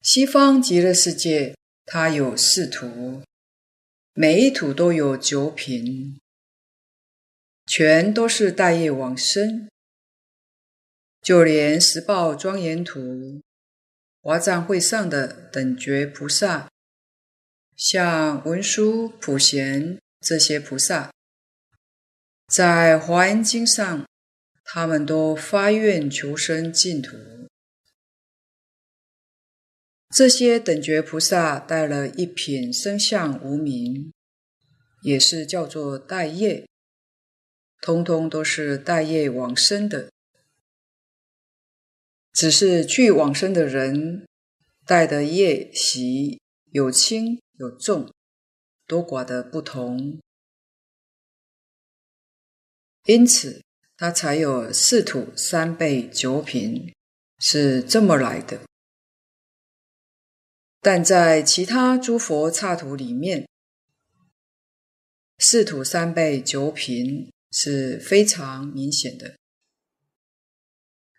[0.00, 1.56] 西方极乐世界，
[1.86, 3.22] 它有四土，
[4.12, 6.18] 每一土都有九品。
[7.66, 9.70] 全都是带业往生，
[11.22, 13.40] 就连十报庄严土、
[14.20, 16.68] 华藏会上的等觉菩萨，
[17.74, 21.10] 像文殊、普贤这些菩萨，
[22.48, 24.06] 在华严经上，
[24.62, 27.16] 他们都发愿求生净土。
[30.14, 34.12] 这些等觉菩萨带了一品生相无明，
[35.02, 36.68] 也是叫做带业。
[37.80, 40.12] 通通都是带业往生的，
[42.32, 44.24] 只是去往生的人
[44.86, 46.40] 带的业习
[46.70, 48.08] 有轻有重，
[48.86, 50.20] 多寡的不同，
[53.06, 53.60] 因此
[53.96, 56.94] 他才有四土三辈九品，
[57.40, 58.60] 是这么来的。
[60.84, 63.48] 但在其他诸佛刹土里面，
[65.38, 67.32] 四土三辈九品。
[67.56, 69.36] 是非常明显的，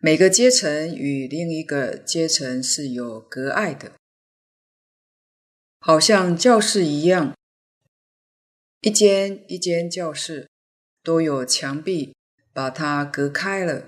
[0.02, 3.94] 每个阶层与另一个阶层是有隔碍的。
[5.80, 7.34] 好像教室一样，
[8.82, 10.50] 一间一间教室
[11.02, 12.14] 都有墙壁
[12.52, 13.88] 把它隔开了。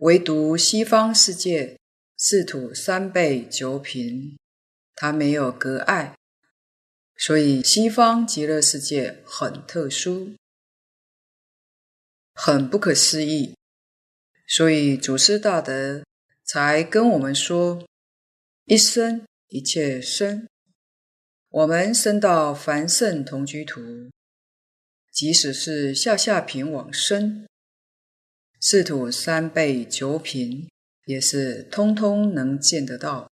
[0.00, 1.78] 唯独西方世界
[2.24, 4.38] 四土三辈九品，
[4.94, 6.16] 它没有隔碍，
[7.16, 10.36] 所以西方极乐世界很特殊，
[12.32, 13.56] 很不可思议。
[14.46, 16.04] 所以祖师大德
[16.44, 17.84] 才跟我们说：
[18.66, 20.46] 一生一切生，
[21.48, 23.80] 我们生到凡圣同居土，
[25.10, 27.48] 即使是下下品往生。
[28.60, 30.70] 四土三辈九品，
[31.04, 33.30] 也是通通能见得到，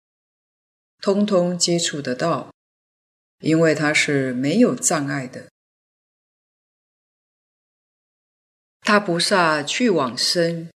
[1.01, 2.53] 通通接触得到，
[3.39, 5.49] 因为它是没有障碍的。
[8.81, 10.69] 大菩萨去往生，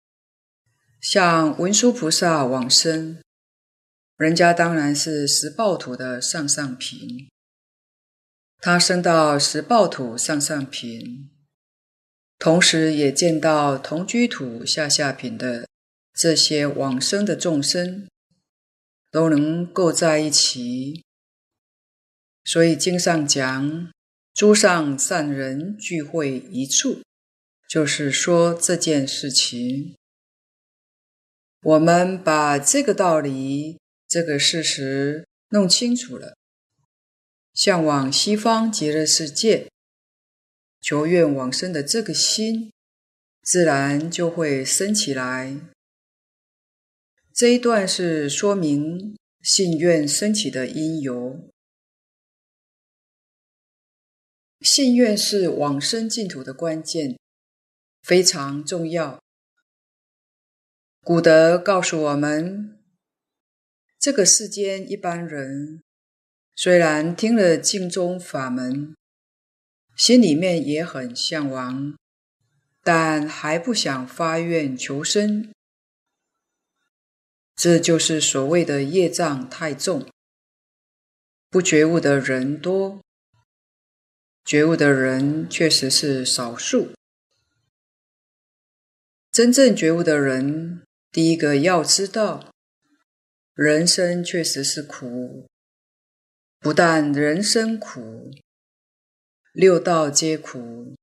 [0.99, 3.21] 像文殊菩萨往生，
[4.17, 7.29] 人家当然是十报土的上上品，
[8.59, 11.31] 他升到十报土上上品。
[12.37, 15.67] 同时也见到同居土下下品的
[16.21, 18.07] 这些往生的众生
[19.09, 21.03] 都能够在一起，
[22.43, 23.91] 所以经上讲，
[24.31, 27.01] 诸上善人聚会一处，
[27.67, 29.95] 就是说这件事情。
[31.63, 36.37] 我们把这个道理、这个事实弄清楚了，
[37.55, 39.71] 向往西方极乐世界。
[40.79, 42.71] 求愿往生的这个心，
[43.41, 45.57] 自然就会生起来。
[47.41, 51.49] 这一段是说明信愿升起的因由。
[54.59, 57.17] 信愿是往生净土的关键，
[58.03, 59.19] 非常重要。
[61.03, 62.77] 古德告诉我们，
[63.97, 65.81] 这个世间一般人
[66.55, 68.95] 虽然听了净宗法门，
[69.97, 71.97] 心里面也很向往，
[72.83, 75.51] 但还不想发愿求生。
[77.61, 80.09] 这就是所谓的业障太重，
[81.47, 82.99] 不觉悟的人多，
[84.43, 86.91] 觉悟的人确实是少数。
[89.31, 90.81] 真正觉悟的人，
[91.11, 92.51] 第一个要知道，
[93.53, 95.45] 人生确实是苦，
[96.59, 98.31] 不但人生苦。
[99.53, 100.95] 六道皆苦，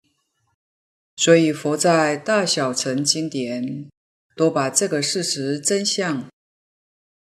[1.15, 3.89] 所以佛在大小乘经典
[4.35, 6.29] 都把这个事实真相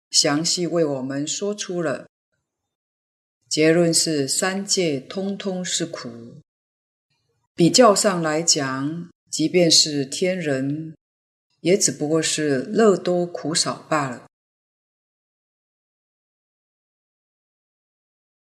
[0.10, 2.07] 详细为我们说出了。
[3.47, 6.38] 结论是三界通通是苦。
[7.55, 10.95] 比较上来讲，即便是天人，
[11.62, 14.28] 也只不过是乐多苦少罢了。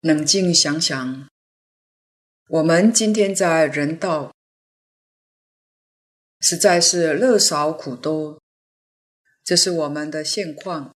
[0.00, 1.28] 冷静想想。
[2.48, 4.34] 我们今天在人道，
[6.40, 8.40] 实在是乐少苦多，
[9.42, 10.94] 这是我们的现况。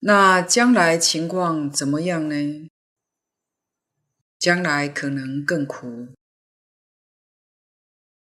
[0.00, 2.68] 那将来情况怎么样呢？
[4.38, 6.08] 将来可能更苦。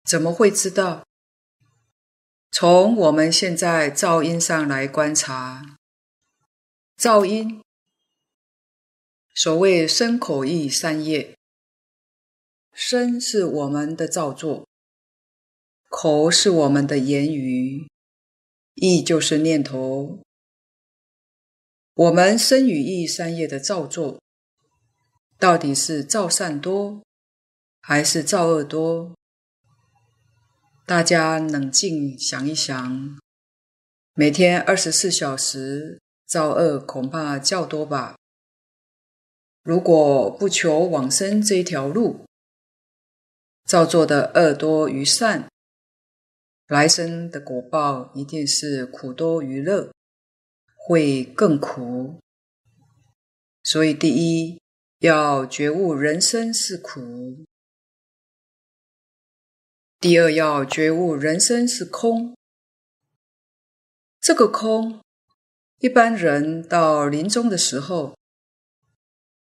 [0.05, 1.07] 怎么会知道？
[2.51, 5.79] 从我们现在噪音上来观察，
[6.99, 7.63] 噪音，
[9.35, 11.35] 所谓身口意三业。
[12.75, 14.69] 身是我们的造作，
[15.89, 17.89] 口是我们的言语，
[18.75, 20.24] 意就是念头。
[21.97, 24.21] 我们身语意三业的造作，
[25.39, 27.05] 到底是造善多，
[27.81, 29.15] 还是造恶多？
[30.85, 33.17] 大家冷静想一想，
[34.15, 38.17] 每天二十四小时造恶恐怕较多吧？
[39.63, 42.25] 如果不求往生这一条路，
[43.67, 45.49] 造作的恶多于善，
[46.67, 49.93] 来生的果报一定是苦多于乐，
[50.87, 52.21] 会更苦。
[53.63, 54.61] 所以，第一
[54.99, 57.45] 要觉悟人生是苦；
[59.99, 62.37] 第二要觉悟人生是空。
[64.21, 65.03] 这个空，
[65.79, 68.17] 一般人到临终的时候，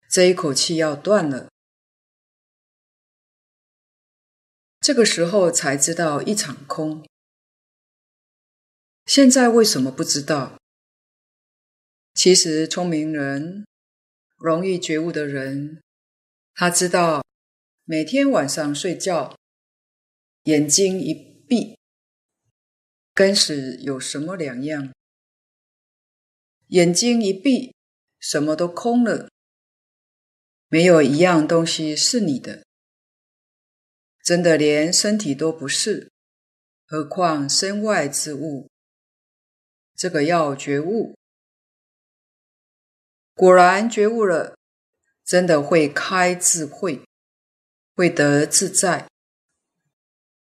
[0.10, 1.50] 这一口气要断了。
[4.80, 7.06] 这个时候才知道一场空。
[9.06, 10.58] 现在为什么不知道？
[12.14, 13.66] 其实聪明人、
[14.38, 15.82] 容易觉悟的人，
[16.54, 17.26] 他知道
[17.86, 19.36] 每天晚上睡觉，
[20.44, 21.14] 眼睛一
[21.48, 21.78] 闭，
[23.16, 24.94] 跟死有什么两样？
[26.68, 27.76] 眼睛一闭，
[28.20, 29.30] 什么都空了，
[30.68, 32.64] 没有一样东西是你的，
[34.24, 36.12] 真的连身体都不是，
[36.86, 38.70] 何况身外之物？
[39.96, 41.16] 这个要觉悟，
[43.36, 44.56] 果然觉悟了，
[45.26, 47.02] 真的会开智慧，
[47.96, 49.08] 会得自在。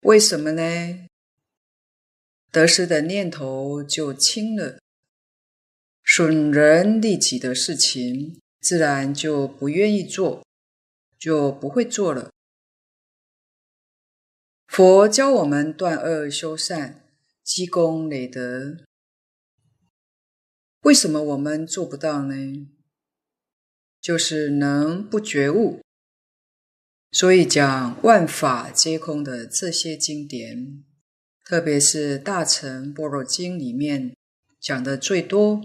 [0.02, 1.08] 为什么呢？
[2.52, 4.80] 得失的念头就轻了。
[6.04, 10.46] 损人利己的事情，自然就不愿意做，
[11.18, 12.30] 就不会做了。
[14.68, 17.04] 佛教我们断恶修善，
[17.44, 18.87] 积功累德。
[20.82, 22.68] 为什么我们做不到呢？
[24.00, 25.82] 就是能不觉悟。
[27.12, 30.84] 所以讲万法皆空的这些经典，
[31.44, 34.16] 特别是《大乘般若经》里面
[34.60, 35.62] 讲的最多。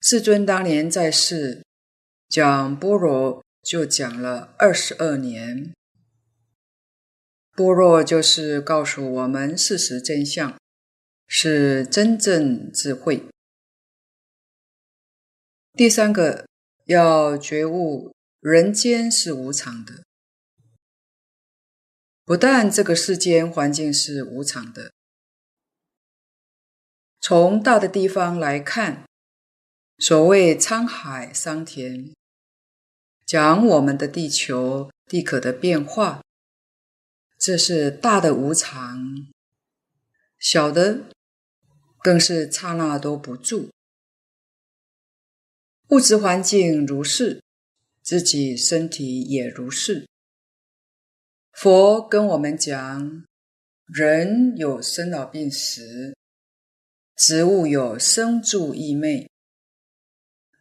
[0.00, 1.62] 世尊当年在世
[2.28, 5.72] 讲般若，就讲了二十二年。
[7.54, 10.58] 般若就是告诉我们事实真相，
[11.26, 13.24] 是真正智慧。
[15.74, 16.46] 第三个
[16.84, 20.04] 要觉悟，人间是无常的。
[22.24, 24.92] 不但这个世间环境是无常的，
[27.20, 29.04] 从大的地方来看。
[29.98, 32.12] 所谓沧海桑田，
[33.24, 36.22] 讲我们的地球地壳的变化，
[37.38, 39.32] 这是大的无常；
[40.38, 41.04] 小的
[42.02, 43.70] 更是刹那都不住。
[45.92, 47.42] 物质环境如是，
[48.00, 50.08] 自己身体也如是。
[51.52, 53.26] 佛跟我们讲，
[53.84, 56.16] 人有生老病死，
[57.14, 59.28] 植物有生住异灭。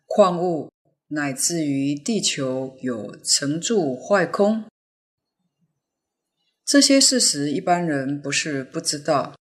[0.06, 0.70] 矿物
[1.08, 4.66] 乃至于地球有成住坏空，
[6.66, 9.38] 这些事实一般人不是不知道，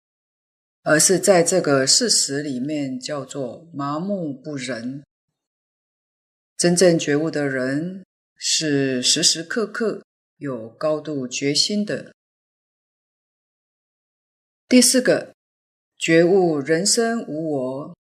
[0.82, 5.04] 而是在这个事实里面叫做麻木不仁。
[6.66, 8.04] 真正觉悟的人
[8.36, 10.04] 是时时刻刻
[10.38, 12.16] 有高度决心的。
[14.68, 15.36] 第四个，
[15.96, 17.98] 觉悟人生无我，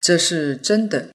[0.00, 1.10] 这是真的。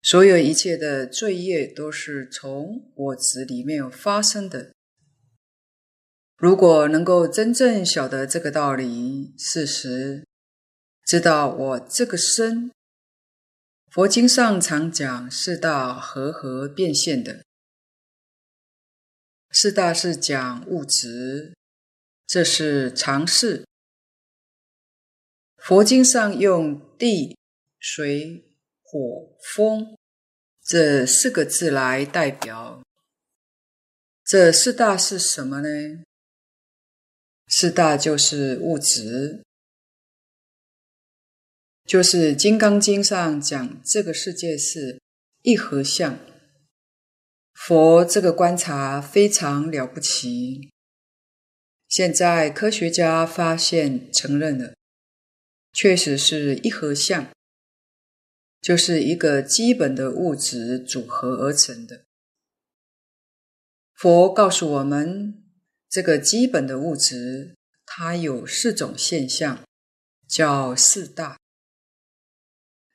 [0.00, 4.72] 所有一切的罪业都是从我执里面发生的。
[6.38, 10.26] 如果能够真正晓得这个道理，事实
[11.04, 12.70] 知道我这个身，
[13.90, 17.44] 佛经上常讲四大和合变现的。
[19.50, 21.56] 四大是讲物质，
[22.26, 23.66] 这是常识。
[25.56, 27.36] 佛经上用地、
[27.78, 28.44] 水、
[28.82, 29.96] 火、风。
[30.62, 32.82] 这四个字来代表，
[34.22, 36.04] 这四大是什么呢？
[37.46, 39.42] 四大就是物质，
[41.88, 45.00] 就是《金刚经》上讲这个世界是
[45.40, 46.18] 一合相。
[47.54, 50.70] 佛这个观察非常了不起，
[51.88, 54.74] 现在科学家发现承认了，
[55.72, 57.26] 确实是一合相。
[58.60, 62.04] 就是一个基本的物质组合而成的。
[63.94, 65.42] 佛告诉我们，
[65.88, 67.54] 这个基本的物质，
[67.86, 69.64] 它有四种现象，
[70.28, 71.38] 叫四大。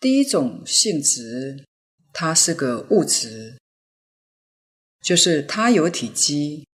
[0.03, 1.63] 第一种性质，
[2.11, 3.57] 它是个物质，
[4.99, 6.67] 就是它有体积，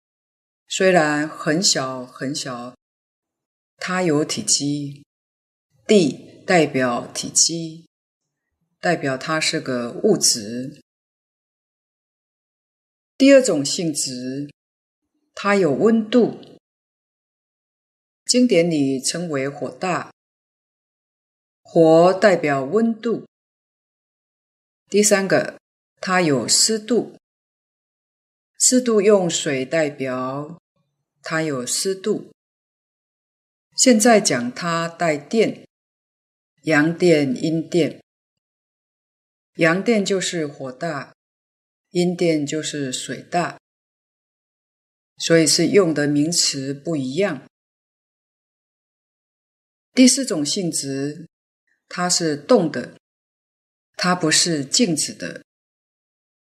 [0.67, 2.75] 虽然很小很小，
[3.77, 5.03] 它有体积。
[5.85, 7.85] 地代表体积。
[8.79, 10.81] 代表它是个物质。
[13.15, 14.49] 第二种性质，
[15.35, 16.57] 它有温度，
[18.25, 20.11] 经典里称为火大。
[21.71, 23.27] 火代表温度。
[24.89, 25.59] 第三个，
[26.01, 27.15] 它有湿度，
[28.57, 30.59] 湿度用水代表，
[31.21, 32.31] 它有湿度。
[33.77, 35.67] 现在讲它带电，
[36.63, 38.01] 阳电、阴电。
[39.57, 41.13] 阳电就是火大，
[41.91, 43.59] 阴电就是水大，
[45.17, 47.45] 所以是用的名词不一样。
[49.93, 51.27] 第四种性质，
[51.89, 52.93] 它是动的，
[53.97, 55.43] 它不是静止的。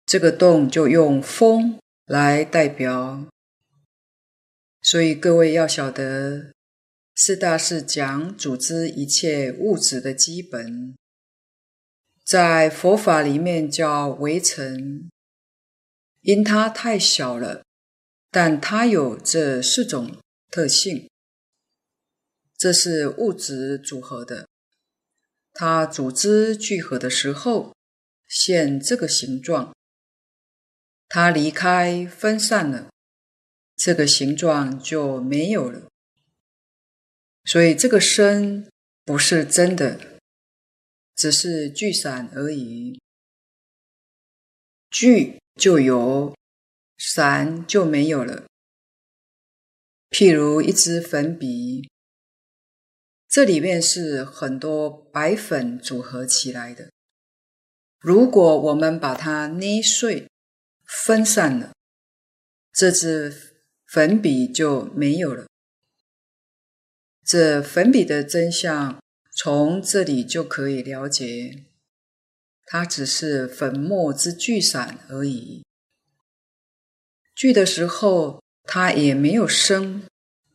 [0.05, 3.26] 这个动就用风来代表。
[4.82, 6.53] 所以各位要晓得，
[7.14, 10.95] 四大是讲组织一切物质的基本。
[12.24, 15.09] 在佛法里面叫微尘，
[16.20, 17.62] 因它太小了，
[18.30, 20.16] 但它有这四种
[20.51, 21.09] 特性。
[22.57, 24.47] 这是物质组合的，
[25.61, 27.74] 它组织聚合的时候
[28.28, 29.74] 现这个形状，
[31.09, 32.88] 它离开分散了，
[33.74, 35.88] 这个形状就没有了。
[37.44, 38.70] 所以这个身
[39.04, 40.20] 不是真的。
[41.16, 43.00] 只是聚散而已，
[44.88, 46.36] 聚就有，
[46.96, 48.46] 散就没有了。
[50.11, 51.90] 譬如一支粉笔，
[53.29, 56.91] 这里面是很多白粉组合起来的。
[58.01, 60.29] 如果我们把它捏碎、
[60.85, 61.72] 分散了，
[62.72, 63.55] 这支
[63.87, 65.47] 粉笔就没有了。
[67.24, 68.99] 这粉笔的真相。
[69.41, 71.66] 从这里就可以了解，
[72.64, 75.64] 它只是粉末之聚散而已。
[77.37, 80.01] 聚的时候，它也没有生；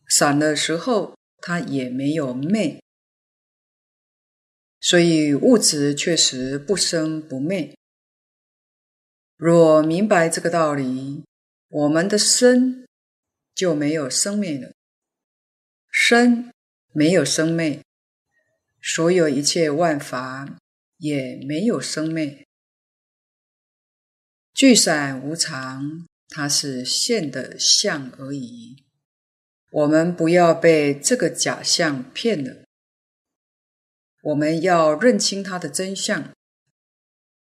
[0.10, 1.16] 散的时候，
[1.46, 2.82] 它也没有灭。
[4.80, 7.76] 所以物质确实不生不灭。
[9.36, 11.26] 若明白这个道理，
[11.68, 12.88] 我们的身
[13.54, 14.72] 就没有生灭了。
[15.92, 16.50] 身
[16.94, 17.82] 没有生灭。
[18.82, 20.58] 所有一切万法
[20.98, 22.46] 也没有生灭，
[24.54, 28.83] 聚散无常，它是现的相而已。
[29.74, 32.64] 我们不要被这个假象骗了，
[34.22, 36.32] 我们要认清它的真相。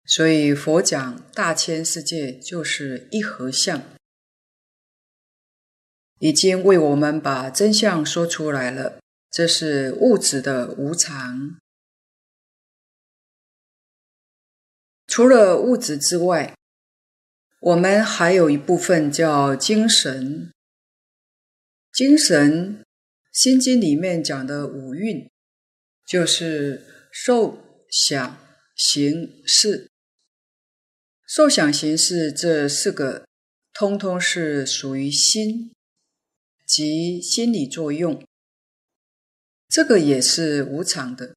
[0.05, 3.83] 所以佛讲大千世界就是一合相，
[6.21, 9.01] 已经为我们把真相说出来了。
[9.29, 11.59] 这是物质的无常。
[15.09, 16.55] 除了物质之外，
[17.61, 20.53] 我们还有一部分叫精神。
[21.93, 22.79] 精神，
[23.33, 25.29] 《心经》里面讲的五蕴，
[26.07, 27.59] 就是受、
[27.91, 28.39] 想、
[28.77, 29.91] 行、识。
[31.27, 33.27] 受、想、行、识这四个，
[33.73, 35.73] 通通是属于心，
[36.65, 38.25] 即心理作用。
[39.69, 41.35] 这个也是无常的。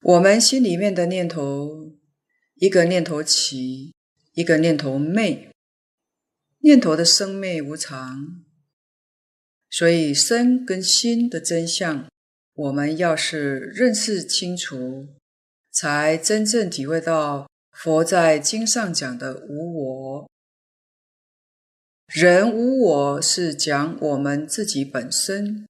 [0.00, 1.92] 我们心里面的念头，
[2.54, 3.94] 一个念头起，
[4.32, 5.49] 一个念头灭，
[6.60, 8.44] 念头的生灭无常。
[9.68, 12.08] 所以身跟心的真相，
[12.54, 15.08] 我们要是认识清楚，
[15.70, 20.30] 才真正体会到佛在经上讲的无我。
[22.06, 25.66] 人无我是讲我们自己本身。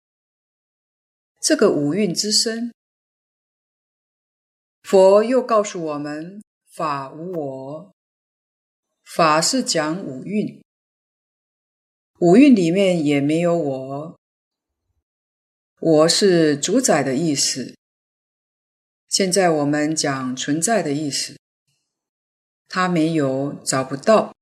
[1.39, 2.73] 这个五蕴之身，
[4.83, 7.93] 佛又告诉我们：法无我。
[9.05, 10.63] 法是讲五蕴，
[12.21, 14.21] 五蕴里面也没有我。
[15.81, 17.75] 我是主宰的意思。
[19.09, 21.39] 现在我们讲存在的意思，
[22.69, 24.35] 它没有，找不到，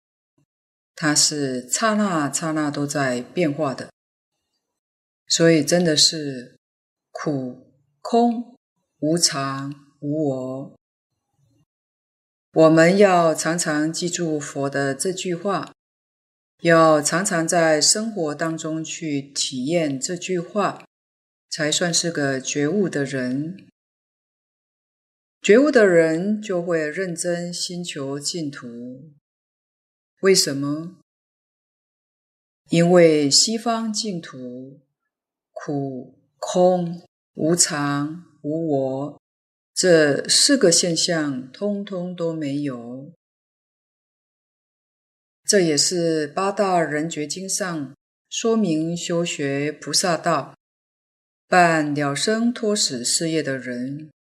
[0.97, 3.93] 它是刹那刹那都在变化的，
[5.29, 6.57] 所以真的是。
[7.11, 8.57] 苦、空、
[9.01, 10.77] 无常、无我，
[12.53, 15.73] 我们要常常记住佛的这句话，
[16.61, 20.85] 要常常在生活当中去体验这句话，
[21.49, 23.69] 才算是个觉悟的人。
[25.41, 29.13] 觉悟的人就会认真心求净土。
[30.21, 30.99] 为什么？
[32.71, 34.81] 因为西方净土
[35.53, 37.03] 苦、空。
[37.41, 39.23] 无常、无我，
[39.73, 43.13] 这四个现象通通都没有。
[45.49, 47.97] 这也是八大人觉经上
[48.29, 50.55] 说明修学菩萨道、
[51.47, 54.11] 办了生脱死事业的人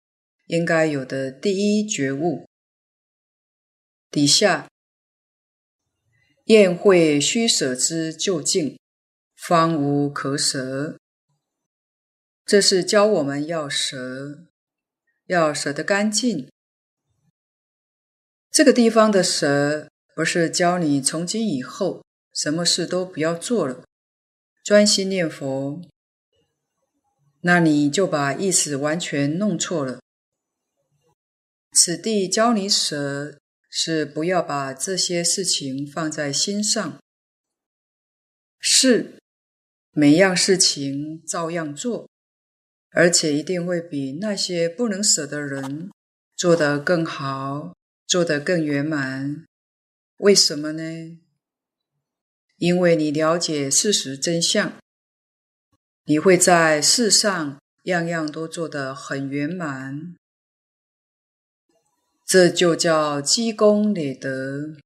[0.46, 2.46] 应该有的第一觉悟。
[4.10, 4.70] 底下，
[6.46, 8.78] 宴会须舍之究竟，
[9.36, 10.96] 方无可舍。
[12.46, 14.46] 这是教我们要舍，
[15.26, 16.50] 要舍得干净。
[18.50, 22.04] 这个地方的舍，不是教你从今以后
[22.34, 23.84] 什么事都不要做了，
[24.64, 25.80] 专心念佛。
[27.42, 30.00] 那你就把意思完全弄错了。
[31.70, 33.38] 此地教你舍，
[33.70, 37.00] 是不要把这些事情放在心上，
[38.58, 39.20] 是
[39.92, 42.08] 每样事情照样做。
[42.90, 45.92] 而且一定会比那些不能舍的人
[46.34, 47.72] 做得更好，
[48.08, 49.44] 做得更圆满。
[50.18, 51.18] 为什么呢？
[52.56, 54.72] 因为你了解事实真相，
[56.06, 60.16] 你会在世上样样都做得很圆满。
[62.26, 64.76] 这就叫积功累德，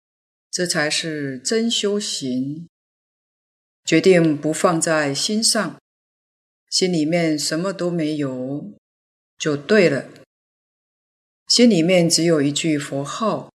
[0.51, 2.69] 这才是真修行。
[3.85, 5.81] 决定不放在心上，
[6.69, 8.75] 心里面什么都没有，
[9.39, 10.09] 就对了。
[11.49, 13.52] 心里面只有一句佛号，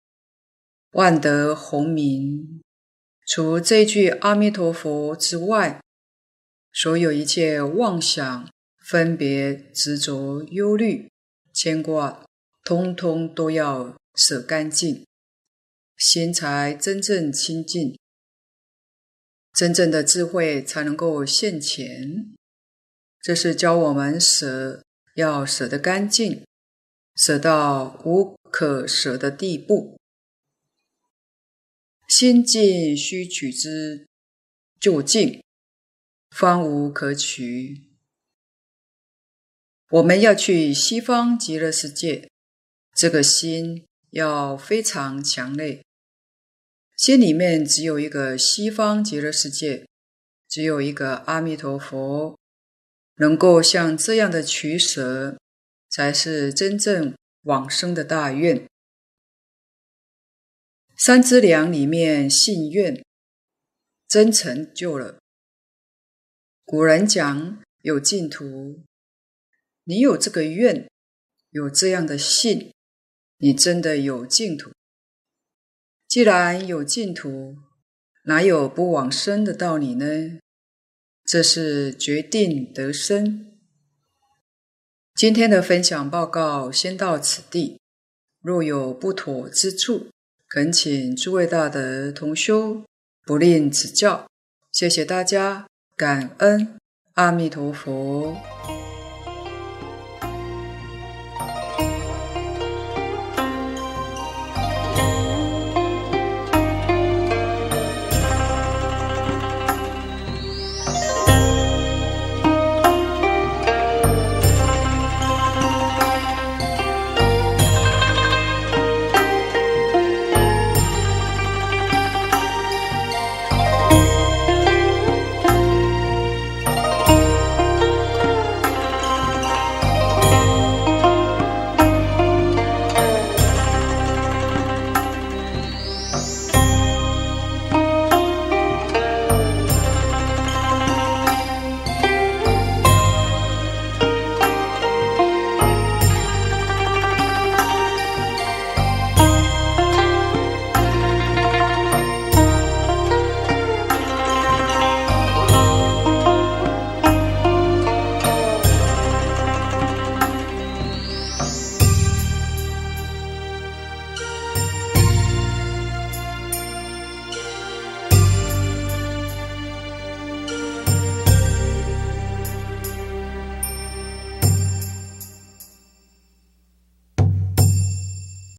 [0.94, 2.62] 万德洪名。
[3.26, 5.80] 除这句阿弥陀佛之外，
[6.72, 8.48] 所有一切妄想、
[8.86, 11.10] 分别、执着、忧虑、
[11.52, 12.24] 牵挂，
[12.62, 15.04] 通通都要舍干净，
[15.96, 17.98] 心才真正清净。
[19.52, 22.34] 真正的智慧才能够现前，
[23.20, 24.82] 这是教我们舍，
[25.14, 26.44] 要舍得干净，
[27.16, 29.93] 舍到无可舍的地步。
[32.08, 34.06] 心净须取之，
[34.78, 35.42] 就净，
[36.30, 37.82] 方无可取。
[39.90, 42.28] 我们要去西方极乐世界，
[42.94, 45.82] 这个心要非常强烈。
[46.96, 49.86] 心里面只有一个西方极乐世界，
[50.48, 52.38] 只有一个阿弥陀佛，
[53.16, 55.38] 能够像这样的取舍，
[55.88, 58.66] 才是真正往生的大愿。
[60.96, 63.04] 三资粮里面信愿，
[64.06, 65.18] 真成就了。
[66.64, 68.84] 古人讲有净土，
[69.82, 70.88] 你有这个愿，
[71.50, 72.72] 有这样的信，
[73.38, 74.70] 你真的有净土。
[76.06, 77.56] 既然有净土，
[78.26, 80.38] 哪有不往生的道理呢？
[81.24, 83.58] 这是决定得生。
[85.12, 87.80] 今天的分享报告先到此地，
[88.40, 90.10] 若有不妥之处，
[90.54, 92.84] 恳请诸位大德同修
[93.26, 94.24] 不吝指教。
[94.70, 96.78] 谢谢大家，感恩
[97.14, 98.36] 阿弥陀佛。